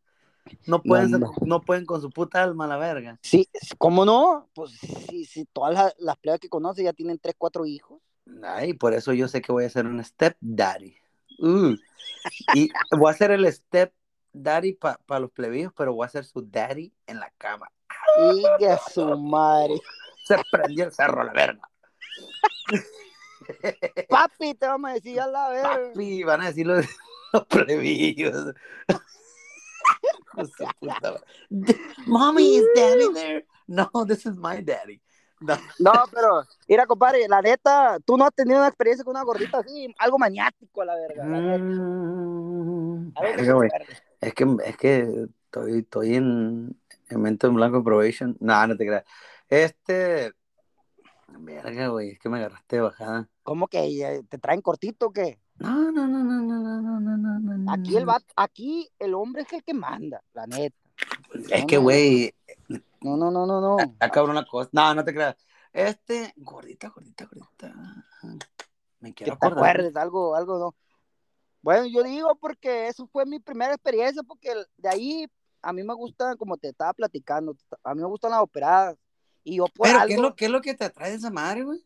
[0.66, 3.20] No pueden, No, no, pueden con su puta alma, la verga.
[3.22, 4.50] Sí, ¿cómo no?
[4.56, 8.02] Pues sí, sí, todas las, las plebas que conoce ya tienen tres, cuatro hijos.
[8.44, 10.96] Ay, por eso yo sé que voy a ser un step daddy.
[11.40, 11.76] Uh.
[12.56, 13.94] Y voy a ser el step
[14.34, 17.72] daddy para los plebeyos, pero voy a ser su daddy en la cama.
[18.20, 19.80] Y que su madre.
[20.26, 21.62] Se prendió el cerro, la verga.
[24.10, 25.70] Papi, te vamos a decir a la verga.
[25.94, 26.86] Papi, van a decir los,
[27.34, 27.46] los
[30.82, 31.20] madre.
[32.06, 33.46] Mommy, is daddy there?
[33.68, 35.02] No, this is my daddy.
[35.40, 35.58] No.
[35.80, 39.60] No, pero, mira, compadre, la neta, tú no has tenido una experiencia con una gordita
[39.60, 41.26] así, algo maniático, la verga.
[41.26, 41.58] la.
[41.58, 43.68] Mm, verga.
[44.20, 48.38] Es que, es que estoy, estoy en, en mente en blanco probation.
[48.40, 49.04] No, no te creas.
[49.50, 50.32] Este.
[51.40, 53.30] Verga, güey, es que me agarraste de bajada.
[53.44, 55.40] ¿Cómo que eh, te traen cortito o qué?
[55.56, 57.72] No, no, no, no, no, no, no, no, no, no.
[57.72, 60.76] Aquí el vato, aquí el hombre es el que manda, la neta.
[61.50, 62.34] Es No, que, güey,
[63.02, 63.78] No, no, no, no, no.
[63.80, 64.70] está cabrón la cosa.
[64.74, 65.36] No, no te creas.
[65.74, 67.74] Este, gordita, gordita, gordita.
[69.00, 69.70] Me Que quiero te acordar.
[69.70, 70.76] acuerdes, algo, algo no.
[71.62, 75.28] Bueno, yo digo porque eso fue mi primera experiencia, porque de ahí
[75.62, 78.96] a mí me gustan, como te estaba platicando, a mí me gustan las operadas.
[79.44, 81.18] Y yo por Pero, algo, ¿qué es, lo, ¿qué es lo que te atrae de
[81.18, 81.80] esa madre, güey?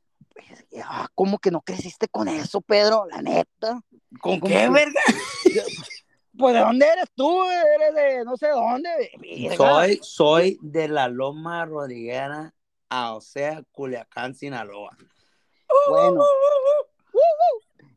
[0.83, 3.05] ah, ¿cómo que no creciste con eso, Pedro?
[3.09, 3.81] La neta.
[4.21, 5.01] ¿Con ¿Cómo qué, que- verga?
[6.37, 7.43] Pues, ¿de dónde eres tú?
[7.45, 8.89] Eres de no sé dónde.
[9.21, 9.55] verga.
[9.55, 12.53] Soy, soy de la Loma Rodriguera,
[12.89, 14.97] a, o sea, Culiacán, Sinaloa.
[15.89, 16.21] Bueno,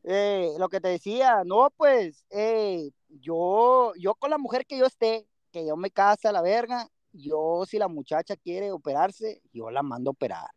[0.04, 4.86] eh, lo que te decía, no, pues, eh, yo, yo con la mujer que yo
[4.86, 9.70] esté, que yo me casa a la verga, yo si la muchacha quiere operarse, yo
[9.70, 10.48] la mando a operar.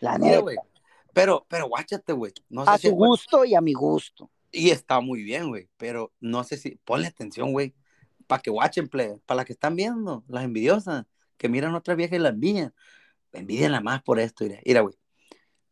[0.00, 0.56] La neta, güey.
[1.12, 2.32] Pero, pero guáchate, güey.
[2.48, 4.30] No sé a si su gusto y a mi gusto.
[4.52, 5.68] Y está muy bien, güey.
[5.76, 6.76] Pero no sé si.
[6.84, 7.74] Ponle atención, güey.
[8.26, 9.16] Para que watchen, play.
[9.26, 11.06] Para las que están viendo, las envidiosas,
[11.36, 12.72] que miran a otra vieja y la envidian.
[13.32, 14.44] Envidianla más por esto.
[14.64, 14.94] Mira, güey.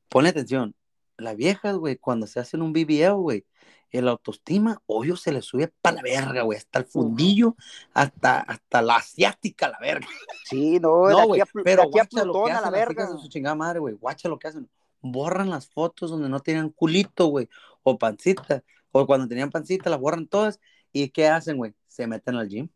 [0.09, 0.75] Ponle atención.
[1.19, 3.45] Las viejas, güey, cuando se hacen un BBL, güey,
[3.91, 6.59] el autoestima, obvio, se le sube para la verga, güey.
[6.59, 7.57] Hasta el fundillo,
[7.95, 10.07] hasta, hasta la asiática, la verga.
[10.45, 12.29] Sí, no, No, aquí güey, Plu- de pero aquí a la hacen
[12.63, 13.17] las verga.
[13.19, 13.95] su chingada madre, güey.
[13.95, 14.69] Guacha lo que hacen.
[15.01, 17.49] Borran las fotos donde no tenían culito, güey,
[17.83, 18.63] o pancita.
[18.93, 20.61] O cuando tenían pancita, las borran todas.
[20.93, 21.73] ¿Y qué hacen, güey?
[21.87, 22.69] Se meten al gym.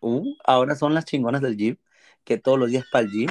[0.00, 1.76] Uh, ahora son las chingonas del gym,
[2.24, 3.28] que todos los días para el gym.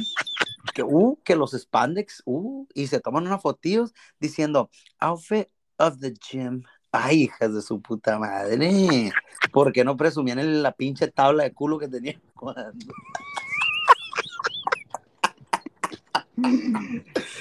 [0.73, 5.47] Que, uh, que los spandex, uh, y se toman unas fotillos diciendo, outfit
[5.77, 6.63] of the gym.
[6.91, 9.11] Ay, hijas de su puta madre.
[9.51, 12.21] ¿Por qué no presumían en la pinche tabla de culo que tenían?
[12.33, 12.71] cuando-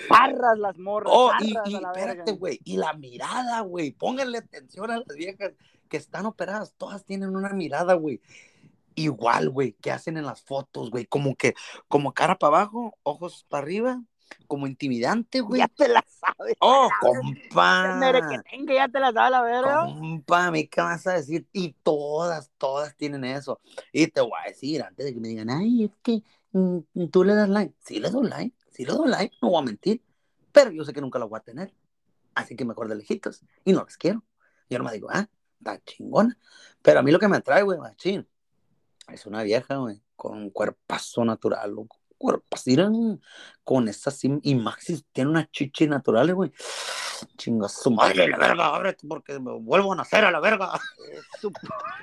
[0.08, 2.60] Parras las morras, Oh, y, y espérate, güey.
[2.64, 3.90] Y la mirada, güey.
[3.92, 5.52] Pónganle atención a las viejas
[5.88, 6.74] que están operadas.
[6.76, 8.20] Todas tienen una mirada, güey.
[8.94, 11.06] Igual, güey, que hacen en las fotos, güey.
[11.06, 11.54] Como que,
[11.88, 14.02] como cara para abajo, ojos para arriba,
[14.46, 15.60] como intimidante, güey.
[15.60, 16.56] Ya te la sabes.
[16.60, 17.98] Oh, compa.
[18.30, 19.84] que tenga, ya te la sabes la verga.
[19.84, 21.46] Compa, ¿me qué vas a decir?
[21.52, 23.60] Y todas, todas tienen eso.
[23.92, 27.24] Y te voy a decir, antes de que me digan, ay, es que mm, tú
[27.24, 27.74] le das like.
[27.84, 30.02] Sí le doy like, sí le doy like, no voy a mentir.
[30.52, 31.74] Pero yo sé que nunca lo voy a tener.
[32.34, 33.42] Así que mejor de lejitos.
[33.64, 34.24] Y no las quiero.
[34.68, 35.28] Yo no me digo, ah,
[35.58, 36.38] está chingona.
[36.82, 38.26] Pero a mí lo que me atrae, güey, machín,
[39.08, 41.98] es una vieja, güey, con un cuerpazo natural, loco.
[42.16, 43.20] Cuerpas, miran,
[43.64, 46.52] con esas y Maxi tiene unas chichis naturales, güey.
[47.36, 50.72] Chinga su madre, la verga, ábrete porque me vuelvo a nacer a la verga.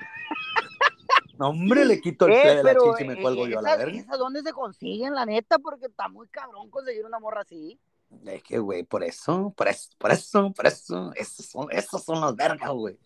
[1.38, 3.58] No, hombre, le quito el Eh, play de la chichi y me eh, cuelgo yo
[3.58, 3.98] a la verga.
[3.98, 7.80] esas dónde se consiguen, la neta, porque está muy cabrón conseguir una morra así.
[8.26, 12.20] Es que, güey, por eso, por eso, por eso, por eso, esos son, esos son
[12.20, 12.96] los vergas, güey.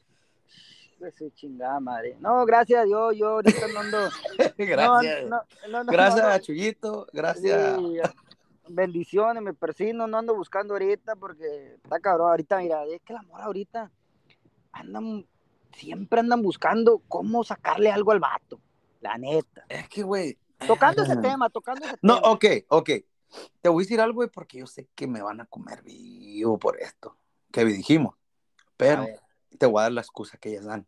[0.98, 2.16] De su chingada madre.
[2.20, 3.98] No, gracias a Dios, yo ahorita no ando.
[4.56, 5.24] Gracias.
[5.24, 7.76] No, no, no, no, gracias no, a Chuyito, gracias.
[7.78, 8.00] Sí,
[8.68, 12.30] bendiciones, me persino, no ando buscando ahorita porque está cabrón.
[12.30, 13.90] Ahorita, mira, es que la morra ahorita
[14.72, 15.26] andan,
[15.72, 18.60] siempre andan buscando cómo sacarle algo al vato.
[19.00, 19.66] La neta.
[19.68, 20.38] Es que, güey.
[20.66, 22.32] Tocando ese tema, tocando ese No, tema.
[22.32, 22.90] ok, ok.
[23.60, 26.58] Te voy a decir algo, güey, porque yo sé que me van a comer vivo
[26.58, 27.16] por esto
[27.52, 28.14] que dijimos.
[28.76, 29.06] Pero.
[29.56, 30.86] Te voy a dar la excusa que ellas dan.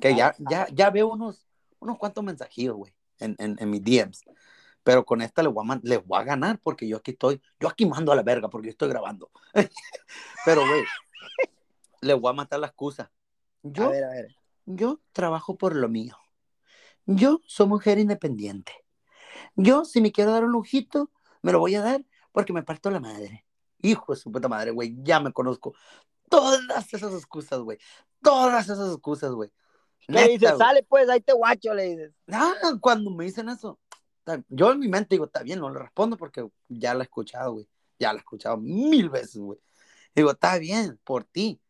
[0.00, 1.46] Que ya, ya, ya veo unos,
[1.80, 4.22] unos cuantos mensajillos, güey, en, en, en mis DMs.
[4.84, 7.68] Pero con esta les voy, a, les voy a ganar porque yo aquí estoy, yo
[7.68, 9.30] aquí mando a la verga porque yo estoy grabando.
[10.44, 10.84] Pero, güey,
[12.00, 13.04] les voy a matar la excusa.
[13.04, 13.10] A
[13.62, 14.36] Yo, ver, a ver.
[14.66, 16.16] yo trabajo por lo mío.
[17.06, 18.72] Yo soy mujer independiente.
[19.56, 21.10] Yo, si me quiero dar un lujito,
[21.42, 23.44] me lo voy a dar porque me parto la madre.
[23.80, 25.74] Hijo de su puta madre, güey, ya me conozco.
[26.28, 27.78] Todas esas excusas, güey.
[28.22, 29.50] Todas esas excusas, güey.
[30.00, 30.50] ¿Qué le dices?
[30.52, 30.58] güey.
[30.58, 32.12] Sale pues, ahí te guacho, le dices.
[32.32, 33.78] Ah, cuando me dicen eso,
[34.48, 37.52] yo en mi mente digo, está bien, no le respondo porque ya la he escuchado,
[37.52, 37.68] güey.
[37.98, 39.58] Ya la he escuchado mil veces, güey.
[40.14, 41.60] Digo, está bien, por ti,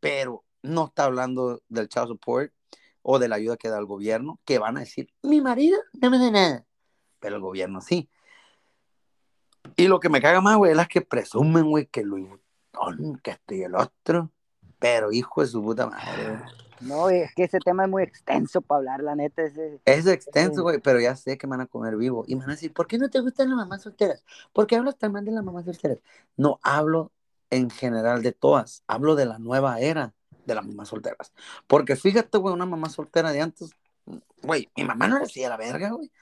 [0.00, 2.52] pero no está hablando del child support
[3.02, 6.10] o de la ayuda que da el gobierno, que van a decir, mi marido no
[6.10, 6.66] me da nada,
[7.20, 8.08] pero el gobierno sí.
[9.76, 12.28] Y lo que me caga más, güey, es las que presumen, güey, que Louis
[13.22, 14.30] Que esto y el otro,
[14.78, 16.40] pero hijo de su puta madre.
[16.80, 19.42] No, es que ese tema es muy extenso para hablar, la neta.
[19.42, 19.80] Ese...
[19.84, 22.24] Es extenso, güey, pero ya sé que me van a comer vivo.
[22.28, 24.24] Y me van a decir, ¿por qué no te gustan las mamás solteras?
[24.52, 25.98] ¿Por qué hablas tan mal de las mamás solteras?
[26.36, 27.10] No hablo
[27.50, 30.14] en general de todas, hablo de la nueva era
[30.46, 31.32] de las mamás solteras.
[31.66, 33.70] Porque fíjate, güey, una mamá soltera de antes,
[34.42, 36.12] güey, mi mamá no le hacía la verga, güey.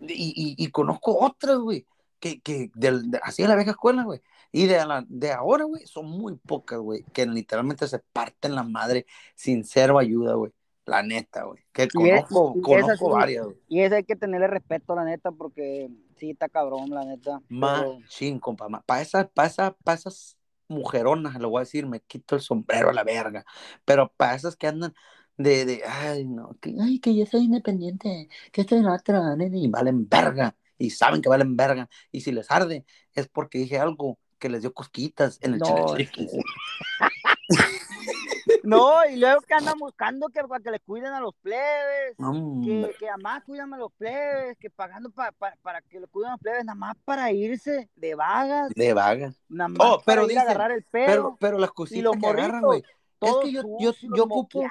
[0.00, 1.86] Y, y, y conozco otras, güey,
[2.18, 4.22] que, que del- de, hacía la vieja escuela, güey.
[4.50, 8.62] Y de, la, de ahora, güey, son muy pocas, güey, que literalmente se parten la
[8.62, 10.52] madre sin cero ayuda, güey.
[10.86, 11.60] La neta, güey.
[11.70, 13.56] Que Y conozco, es conozco varias, güey.
[13.68, 17.42] Y ese hay que tenerle respeto, la neta, porque sí está cabrón, la neta.
[17.50, 18.68] Machín, compa.
[18.86, 22.88] Para esas, pa esa, pa esas mujeronas, le voy a decir, me quito el sombrero
[22.88, 23.44] a la verga.
[23.84, 24.94] Pero para esas que andan
[25.36, 29.36] de, de ay, no, que, ay, que yo soy independiente, que estoy en la otra,
[29.36, 30.56] nene", y valen verga.
[30.78, 31.88] Y saben que valen verga.
[32.12, 35.68] Y si les arde, es porque dije algo que les dio cosquitas en el No.
[38.62, 42.16] No, y luego que andan buscando que para que le cuiden a los plebes.
[42.64, 46.30] que, que además cuidan a los plebes, que pagando pa- pa- para que le cuiden
[46.30, 49.32] a los plebes, nada más para irse de vagas, de vaga.
[49.48, 51.36] nada más Oh, para pero ir a dicen, agarrar el Pero, pedo.
[51.40, 52.80] pero las y cositas los que agarran, güey.
[52.80, 52.86] Es
[53.18, 54.62] todos que yo, yo, yo ocupo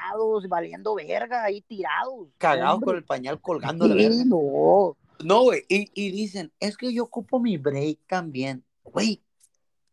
[0.47, 2.27] valiendo verga, ahí tirados.
[2.37, 4.23] cagados Hombre, con el pañal colgando la sí, verga.
[4.25, 4.95] no.
[5.23, 8.63] No, güey, y, y dicen, es que yo ocupo mi break también.
[8.83, 9.21] Güey,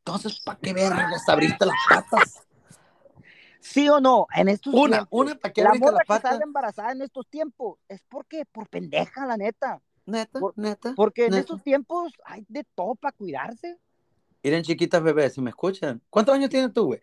[0.07, 2.43] entonces, ¿para qué vergas abriste las patas?
[3.59, 4.27] ¿Sí o no?
[4.35, 5.09] En estos Una, tiempos.
[5.11, 6.33] una, ¿para qué la morra las que patas?
[6.33, 9.81] sale embarazada en estos tiempos es porque, por pendeja, la neta.
[10.05, 10.93] Neta, por- neta.
[10.95, 13.79] Porque en estos tiempos hay de todo para cuidarse.
[14.43, 16.03] Miren, chiquitas bebés, si me escuchan.
[16.11, 17.01] ¿Cuántos años tienes tú, güey?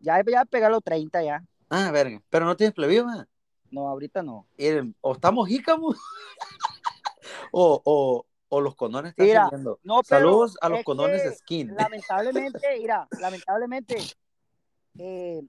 [0.00, 1.44] Ya, ya pegar los 30 ya.
[1.68, 2.72] Ah, verga, pero no tienes
[3.04, 3.28] ¿verdad?
[3.70, 4.46] No, ahorita no.
[4.56, 5.98] Miren, o estamos jícamos,
[7.52, 8.26] o, o,
[8.56, 9.78] o los condones están Mira, saliendo.
[9.84, 11.74] No, pero Saludos a los es condones que, skin.
[11.74, 13.96] Lamentablemente, mira, lamentablemente,
[14.98, 15.42] eh,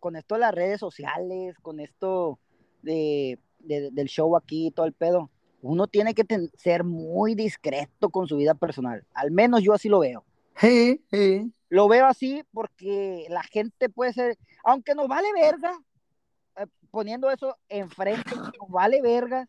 [0.00, 2.38] con esto de las redes sociales, con esto
[2.82, 5.30] de, de- del show aquí y todo el pedo,
[5.62, 9.04] uno tiene que ten- ser muy discreto con su vida personal.
[9.14, 10.24] Al menos yo así lo veo.
[10.56, 11.52] Sí, sí.
[11.68, 15.76] Lo veo así porque la gente puede ser, aunque nos vale verga,
[16.56, 19.48] eh, poniendo eso enfrente, nos vale verga,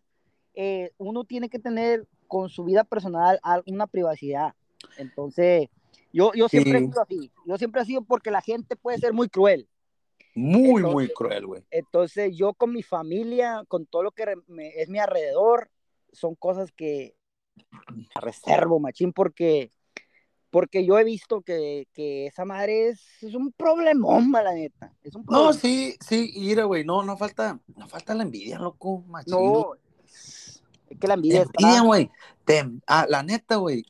[0.54, 4.54] eh, uno tiene que tener con su vida personal al- una privacidad.
[4.98, 5.70] Entonces,
[6.14, 7.32] yo, yo siempre he sido así.
[7.46, 9.68] Yo siempre he sido porque la gente puede ser muy cruel.
[10.36, 11.64] Muy, Entonces- muy cruel, güey.
[11.72, 15.70] Entonces, yo con mi familia, con todo lo que me- es mi alrededor,
[16.12, 17.16] son cosas que
[18.22, 19.72] reservo, machín, porque,
[20.50, 24.94] porque yo he visto que, que esa madre es, es un problemón, la neta.
[25.04, 29.04] Es un No, sí, sí, mira, güey, no, no falta, no falta la envidia, loco,
[29.08, 29.34] machín.
[29.34, 29.72] No,
[30.90, 32.12] es que la envidia está- Envidia, güey.
[32.46, 33.86] Te- ah, la neta, güey.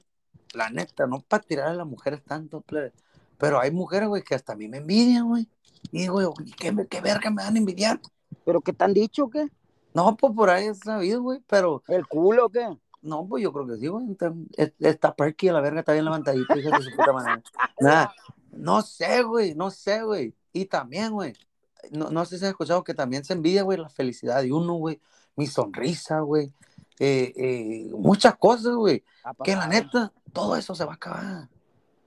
[0.53, 2.93] La neta, no para tirar a las mujeres tanto, plebe,
[3.37, 5.49] pero hay mujeres, güey, que hasta a mí me envidian, güey.
[5.91, 7.99] Y digo, güey, ¿qué, qué verga me van a envidiar?
[8.45, 9.47] ¿Pero qué te han dicho, qué?
[9.93, 12.67] No, pues por ahí es sabido, güey, pero ¿El culo, qué?
[13.01, 14.09] no, pues yo creo que sí, güey.
[14.11, 17.43] Está, es- está perky la verga, está bien levantadita, hija de su puta madre.
[17.79, 18.07] Nah,
[18.51, 20.33] no sé, güey, no sé, güey.
[20.53, 21.33] Y también, güey,
[21.91, 24.75] no, no sé si has escuchado que también se envidia, güey, la felicidad de uno,
[24.75, 24.99] güey,
[25.35, 26.51] mi sonrisa, güey,
[26.99, 29.03] eh, eh, muchas cosas, güey,
[29.43, 31.49] que la neta, todo eso se va a acabar.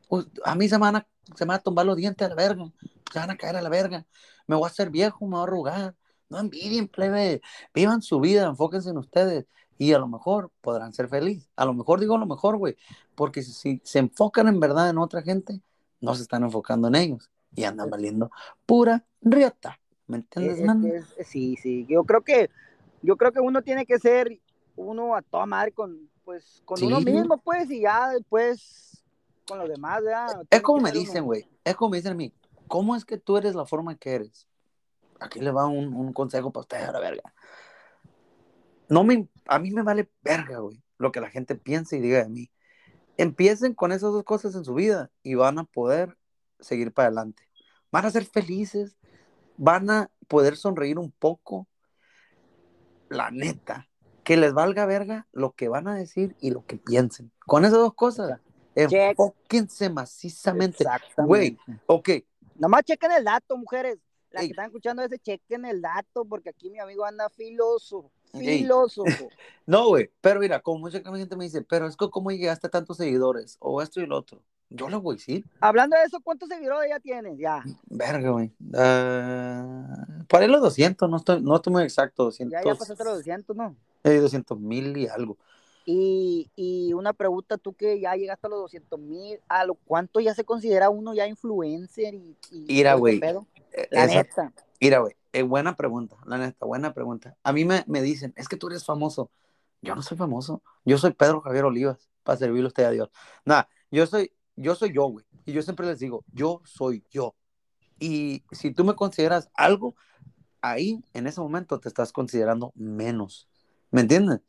[0.09, 2.29] Pues, a mí se me, van a, se me van a tumbar los dientes a
[2.31, 2.65] la verga,
[3.13, 4.07] se van a caer a la verga,
[4.47, 5.95] me voy a hacer viejo, me voy a arrugar.
[6.31, 7.41] No envidien, plebe,
[7.73, 9.47] vivan su vida, enfóquense en ustedes
[9.79, 11.49] y a lo mejor podrán ser felices.
[11.57, 12.77] A lo mejor digo a lo mejor, güey,
[13.15, 15.63] porque si, si se enfocan en verdad en otra gente,
[16.03, 18.31] no se están enfocando en ellos y andan valiendo
[18.67, 19.81] pura riota.
[20.07, 20.85] ¿Me entiendes, Es- man?
[20.85, 21.87] es- es- sí, sí.
[21.89, 22.51] Yo creo que,
[23.01, 24.39] yo creo que uno tiene que ser
[24.79, 26.87] uno a toda madre con, pues, con Sí.
[26.87, 29.03] uno mismo, pues, y ya después
[29.47, 30.47] con los demás, ¿verdad?
[30.51, 31.49] Es como me dicen, güey.
[31.65, 32.33] Es como me dicen a mí.
[32.69, 34.47] ¿Cómo es que tú eres la forma que eres?
[35.21, 37.35] Aquí le va un, un consejo para ustedes a la verga.
[38.89, 42.23] No me, a mí me vale verga, güey, lo que la gente piense y diga
[42.23, 42.51] de mí.
[43.17, 46.17] Empiecen con esas dos cosas en su vida y van a poder
[46.61, 47.43] seguir para adelante.
[47.91, 48.97] Van a ser felices,
[49.57, 51.67] van a poder sonreír un poco.
[53.09, 53.88] La neta,
[54.29, 57.33] que les valga verga lo que van a decir y lo que piensen.
[57.47, 58.39] Con esas dos cosas,
[58.75, 60.85] enfóquense macizamente.
[61.17, 62.11] Güey, ok,
[62.57, 63.97] Nomás chequen el dato, mujeres.
[64.31, 64.51] las que Ey.
[64.51, 68.13] están escuchando ese chequen el dato, porque aquí mi amigo anda filósofo.
[68.33, 69.29] Filósofo.
[69.67, 72.71] No, güey, pero mira, como mucha gente me dice, pero es que cómo llegaste a
[72.71, 74.41] tantos seguidores, o esto y lo otro.
[74.71, 77.37] Yo le voy a decir, Hablando de eso, ¿cuántos seguidores ya tienes?
[77.39, 77.63] Ya.
[77.91, 78.51] verga, güey.
[78.75, 82.53] Ah, para los 200, no estoy, no estoy muy exacto, 200.
[82.53, 83.77] Ya, ya pasaste los 200, ¿no?
[84.05, 85.37] eh, 200 mil y algo.
[85.85, 90.21] Y, y una pregunta, tú que ya llegaste a los 200 mil, ¿a lo cuánto
[90.21, 92.15] ya se considera uno ya influencer?
[92.15, 93.21] Y, y Mira, ese güey?
[93.73, 94.53] Eh, La esa- neta.
[94.81, 97.37] Mira, güey, eh, buena pregunta, la neta, buena pregunta.
[97.43, 99.31] A mí me, me dicen, es que tú eres famoso.
[99.83, 100.63] Yo no soy famoso.
[100.85, 103.11] Yo soy Pedro Javier Olivas, para servirle usted a Dios.
[103.45, 105.25] Nada, yo soy, yo soy yo, güey.
[105.45, 107.35] Y yo siempre les digo, yo soy yo.
[107.99, 109.95] Y si tú me consideras algo,
[110.61, 113.49] ahí, en ese momento, te estás considerando menos.
[113.91, 114.41] ¿Me entiendes?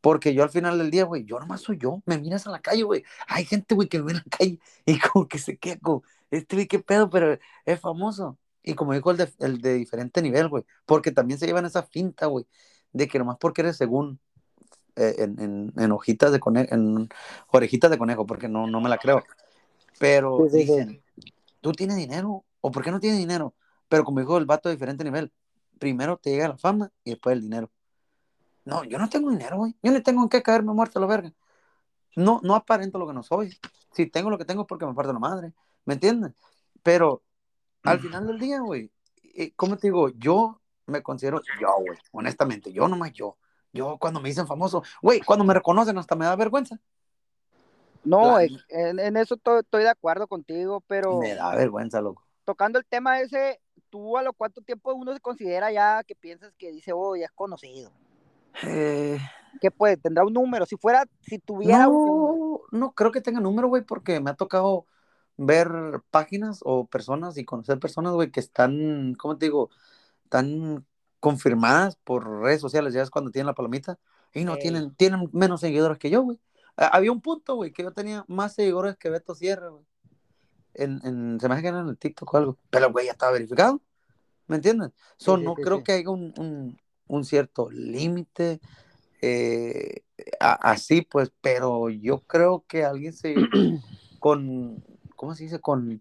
[0.00, 2.02] Porque yo al final del día, güey, yo nomás soy yo.
[2.06, 3.04] Me miras a la calle, güey.
[3.28, 6.02] Hay gente, güey, que me ve en la calle y como que se queda como,
[6.30, 8.38] este güey, qué pedo, pero es famoso.
[8.66, 10.64] Y como dijo el de, el de diferente nivel, güey.
[10.86, 12.46] Porque también se llevan esa finta, güey,
[12.92, 14.20] de que nomás porque eres según
[14.96, 17.08] eh, en, en, en hojitas de conejo, en
[17.52, 19.24] orejitas de conejo, porque no, no me la creo.
[19.98, 20.82] Pero Sí, sí, sí.
[20.82, 21.02] dicen,
[21.60, 22.44] ¿tú tienes dinero?
[22.60, 23.54] ¿O por qué no tienes dinero?
[23.88, 25.32] Pero como dijo el vato de diferente nivel,
[25.78, 27.70] primero te llega la fama y después el dinero.
[28.64, 29.76] No, yo no tengo dinero, güey.
[29.82, 31.32] Yo no tengo en qué caerme muerto a la verga.
[32.16, 33.56] No, no aparento lo que no soy.
[33.92, 35.52] Si tengo lo que tengo es porque me parto la madre.
[35.84, 36.32] ¿Me entiendes?
[36.82, 37.22] Pero
[37.86, 38.90] al final del día, güey,
[39.34, 40.08] eh, ¿cómo te digo?
[40.10, 41.98] Yo me considero yo, güey.
[42.12, 43.36] Honestamente, yo nomás yo.
[43.72, 46.78] Yo cuando me dicen famoso, güey, cuando me reconocen hasta me da vergüenza.
[48.04, 52.22] No, en, eso to- estoy de acuerdo contigo, pero Me da vergüenza, loco.
[52.44, 56.54] tocando el tema ese, ¿tú a lo cuánto tiempo uno se considera ya que piensas
[56.56, 57.90] que dice, oh, ya es conocido?
[58.62, 59.18] Eh,
[59.60, 59.96] ¿Qué puede?
[59.96, 60.64] ¿Tendrá un número?
[60.66, 64.34] Si fuera, si tuviera un no, no creo que tenga número, güey, porque me ha
[64.34, 64.86] tocado
[65.36, 65.70] ver
[66.10, 69.70] páginas o personas y conocer personas, güey, que están, ¿cómo te digo?
[70.24, 70.86] Están
[71.20, 73.98] confirmadas por redes sociales, ya es cuando tienen la palomita,
[74.32, 76.38] y no tienen, tienen menos seguidores que yo, güey.
[76.76, 79.84] Había un punto, güey, que yo tenía más seguidores que Beto Sierra, güey.
[80.74, 82.58] En, en, se me hace que era en el TikTok o algo.
[82.68, 83.80] Pero, güey, ya estaba verificado.
[84.46, 84.90] ¿Me entiendes?
[85.16, 88.60] So, Sí, no sí, creo que haya un, un, un cierto límite
[89.22, 90.02] eh,
[90.38, 93.34] así, pues, pero yo creo que alguien se.
[94.20, 94.84] con.
[95.26, 95.58] ¿Cómo se dice?
[95.58, 96.00] Con.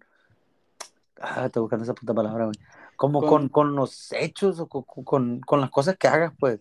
[1.20, 2.60] Ah, estoy buscando esa puta palabra, güey.
[2.96, 6.60] Como Con- con, con los hechos o con, con, las cosas que hagas, pues.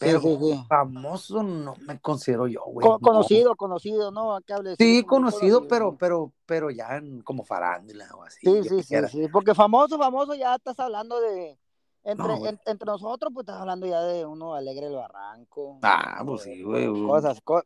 [0.00, 0.64] Pero sí, sí.
[0.68, 2.84] famoso no me considero yo, güey.
[2.84, 2.98] Co- no.
[2.98, 4.34] conocido, conocido, ¿no?
[4.34, 8.40] Acá hable, Sí, conocido, pero, pero, pero ya en, como farándula o así.
[8.42, 11.56] Sí, sí, sí, sí, porque famoso, famoso, ya estás hablando de,
[12.02, 12.50] entre, No, güey.
[12.50, 15.78] en- entre nosotros, pues estás hablando ya de uno alegre el barranco.
[15.82, 17.06] Ah, pues sí, güey, güey.
[17.06, 17.62] Cosas, co-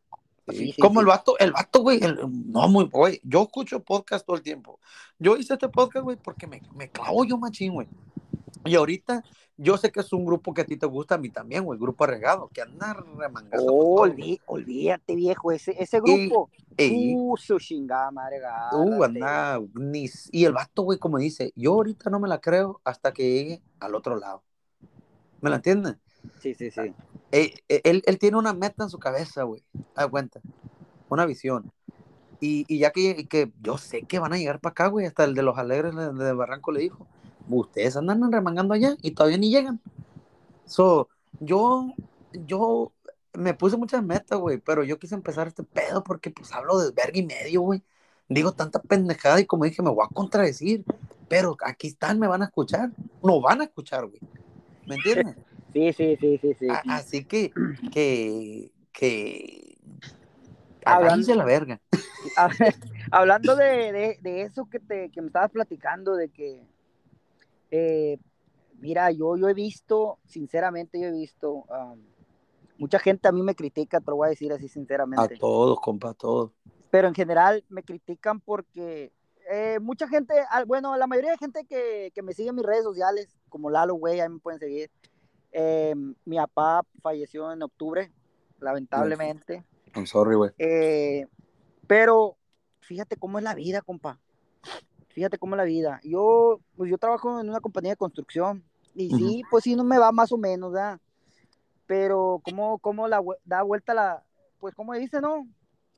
[0.49, 0.99] Sí, sí, sí, como sí.
[1.01, 2.19] el vato, el vato, güey, el-
[2.51, 4.79] no muy, güey, yo escucho podcast todo el tiempo.
[5.19, 7.87] Yo hice este podcast, güey, porque me, me clavo yo machín, güey.
[8.65, 9.23] Y ahorita,
[9.55, 11.77] yo sé que es un grupo que a ti te gusta, a mí también, güey,
[11.77, 13.65] el grupo arregado, que anda remangando.
[13.65, 16.49] con Oh, olví- olvídate, viejo, ese, ese grupo.
[16.75, 19.05] Ey, Uh, su chingada madre, uh, agárrate.
[19.05, 23.13] anda, ni, y el vato, güey, como dice, yo ahorita no me la creo hasta
[23.13, 24.43] que llegue al otro lado.
[25.41, 25.97] ¿Me la entiendes?
[26.39, 26.93] Sí, sí, sí.
[27.31, 29.63] Eh, eh, él, él tiene una meta en su cabeza, güey.
[29.95, 30.39] Da cuenta.
[31.09, 31.71] Una visión.
[32.39, 35.05] Y, y ya que, que yo sé que van a llegar para acá, güey.
[35.05, 37.07] Hasta el de los alegres de, de Barranco le dijo.
[37.49, 39.79] Ustedes andan remangando allá y todavía ni llegan.
[40.65, 41.09] So,
[41.39, 41.93] yo,
[42.31, 42.91] yo
[43.33, 44.57] me puse muchas metas, güey.
[44.57, 47.81] Pero yo quise empezar este pedo porque pues hablo de verga y medio, güey.
[48.29, 50.83] Digo tanta pendejada y como dije, me voy a contradecir.
[51.29, 52.91] Pero aquí están, me van a escuchar.
[53.23, 54.19] No van a escuchar, güey.
[54.85, 55.35] ¿Me entiendes?
[55.73, 56.67] Sí, sí, sí, sí, sí.
[56.69, 57.51] A- Así que,
[57.93, 59.77] que, que,
[60.85, 61.81] Hablando- la verga.
[62.35, 62.75] A ver,
[63.11, 66.65] hablando de, de- de eso que, te, que me estabas platicando, de que,
[67.71, 68.17] eh,
[68.79, 71.99] mira, yo, yo he visto, sinceramente, yo he visto, um,
[72.77, 75.79] mucha gente a mí me critica, te lo voy a decir así A sinceramente, todos,
[75.79, 76.51] compa, a todos.
[76.89, 79.11] pero en general me critican porque
[79.49, 80.33] eh, mucha gente,
[80.65, 83.93] bueno, la mayoría de gente que, que me sigue en mis redes sociales, como Lalo,
[83.95, 84.89] güey, ahí me pueden seguir.
[85.59, 88.11] Eh, mi papá falleció en octubre,
[88.59, 89.65] lamentablemente.
[89.95, 90.51] I'm sorry, güey.
[90.59, 91.25] Eh,
[91.87, 92.37] pero
[92.81, 94.19] fíjate cómo es la vida, compa.
[95.09, 95.99] Fíjate cómo es la vida.
[96.03, 98.63] Yo, pues yo trabajo en una compañía de construcción
[98.93, 100.99] y sí, pues sí, no me va más o menos, ¿verdad?
[101.87, 104.23] Pero cómo, cómo la, da vuelta la,
[104.59, 105.47] pues como dice, ¿no?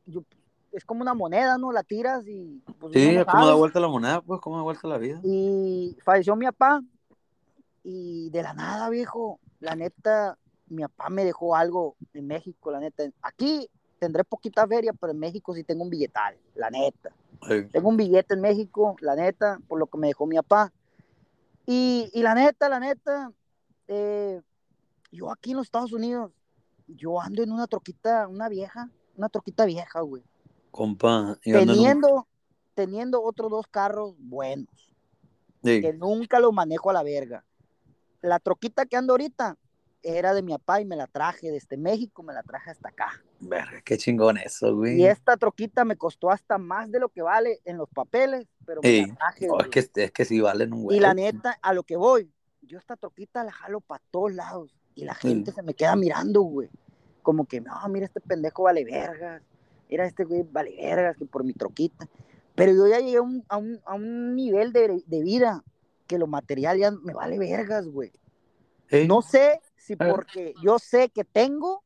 [0.05, 0.23] Yo-
[0.71, 1.73] es como una moneda, ¿no?
[1.73, 2.63] La tiras y...
[2.79, 4.21] Pues, Sí, no ¿cómo da vuelta la moneda?
[4.21, 5.19] Pues, ¿cómo da vuelta la vida?
[5.23, 6.81] Y falleció mi papá
[7.83, 10.37] y de la nada, viejo, la neta,
[10.67, 13.03] mi papá me dejó algo en México, la neta.
[13.21, 17.11] Aquí tendré poquita feria, pero en México sí tengo un billetal, la neta.
[17.47, 17.63] Sí.
[17.71, 20.71] Tengo un billete en México, la neta, por lo que me dejó mi papá.
[21.65, 23.31] Y, y la neta, la neta,
[23.87, 24.41] eh,
[25.11, 26.31] yo aquí en los Estados Unidos,
[26.87, 30.23] yo ando en una troquita, una vieja, una troquita vieja, güey.
[30.71, 32.27] Compa, en un- Teniendo,
[32.73, 34.95] teniendo otros dos carros buenos,
[35.63, 35.81] Sí.
[35.81, 37.43] que nunca los manejo a la verga.
[38.21, 39.57] La troquita que ando ahorita
[40.01, 43.21] era de mi papá y me la traje desde México, me la traje hasta acá.
[43.41, 44.97] Verga, qué chingón eso, güey.
[45.01, 48.81] Y esta troquita me costó hasta más de lo que vale en los papeles, pero
[48.81, 49.05] me Sí.
[49.07, 49.47] la traje.
[49.47, 49.69] No, güey.
[49.73, 50.93] es, que, es que sí valen un huevo.
[50.93, 54.73] Y la neta, a lo que voy, yo esta troquita la jalo para todos lados.
[54.95, 56.69] Y la gente se me queda mirando, güey.
[57.21, 59.41] Como que, no, mira, este pendejo vale vergas.
[59.89, 62.07] Mira, este güey vale vergas que por mi troquita.
[62.55, 65.63] Pero yo ya llegué a un, a un, a un nivel de, de vida
[66.09, 68.11] que lo material ya me vale vergas, güey.
[68.89, 69.07] Sí.
[69.07, 71.83] No sé si porque yo sé que tengo,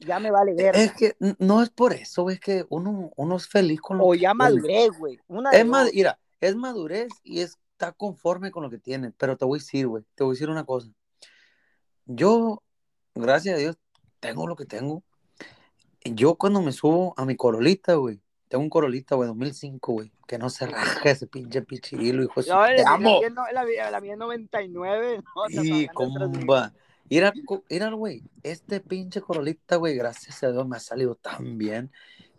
[0.00, 0.82] ya me vale vergas.
[0.82, 4.12] Es que no es por eso, es que uno, uno es feliz con lo O
[4.12, 4.34] que ya tiene.
[4.34, 5.14] maduré, güey.
[5.52, 5.90] Es dos.
[5.94, 9.12] mira, es madurez y está conforme con lo que tiene.
[9.12, 10.88] Pero te voy a decir, güey, te voy a decir una cosa.
[12.04, 12.64] Yo,
[13.14, 13.76] gracias a Dios,
[14.18, 15.04] tengo lo que tengo.
[16.04, 20.38] Yo cuando me subo a mi corolita, güey, tengo un corolita, güey, 2005, güey, que
[20.38, 22.40] no se raja ese pinche pichilo, hijo.
[22.48, 23.20] No, ¡Te la, amo!
[23.52, 25.22] la mía- la mía es 99.
[25.34, 26.72] No, Sí, comba.
[27.10, 27.32] Mira,
[27.94, 31.90] güey, este pinche corolita, güey, gracias a Dios me ha salido tan bien.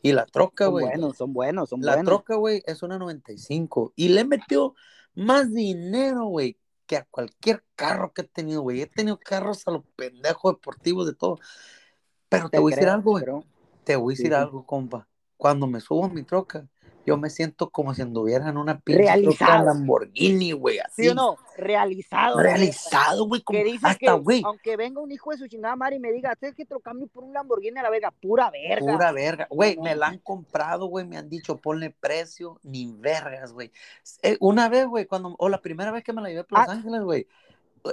[0.02, 2.06] Y la troca, Son güey, buenos, son buenos, son la buenos.
[2.10, 3.94] troca, güey, es una 95.
[3.96, 4.76] Y le he metido
[5.16, 8.82] más dinero, güey, que a cualquier carro que he tenido, güey.
[8.82, 11.40] He tenido carros a los pendejos deportivos de todo.
[12.30, 13.26] Pero te, voy a decir algo, güey.
[13.84, 14.34] Te voy a decir sí.
[14.34, 15.08] algo, compa.
[15.40, 16.68] Cuando me subo a mi troca,
[17.06, 19.64] yo me siento como si anduviera en una pinche troca.
[19.64, 20.80] Lamborghini, güey.
[20.80, 21.04] Así.
[21.04, 21.38] ¿Sí o no?
[21.56, 22.38] Realizado.
[22.38, 23.42] Realizado, güey.
[23.42, 24.42] como Hasta, güey.
[24.46, 27.24] aunque venga un hijo de su chingada madre y me diga, ¿sabes que cambio por
[27.24, 28.12] un Lamborghini a la verga?
[28.12, 28.92] Pura verga.
[28.92, 29.48] Pura verga.
[29.50, 31.08] Güey, No, me la han comprado, güey.
[31.08, 33.72] Me han dicho, ponle precio, ni vergas, güey.
[34.22, 36.68] Eh, una vez, güey, cuando, o la primera vez que me la llevé a Los
[36.68, 36.72] Ah.
[36.74, 37.28] Ángeles, güey,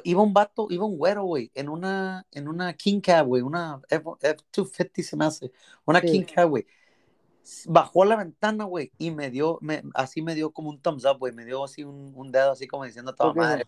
[0.03, 3.81] iba un vato, iba un güero, güey, en una, en una King Cab, güey, una
[3.89, 5.53] F, 250 se me hace,
[5.85, 6.09] una Sí.
[6.11, 6.67] King Cab, güey.
[7.67, 11.19] Bajó la ventana, güey, y me dio, me, así me dio como un thumbs up,
[11.19, 13.37] güey, me dio así un, un dedo, así como diciendo a toda Ok.
[13.37, 13.67] madre.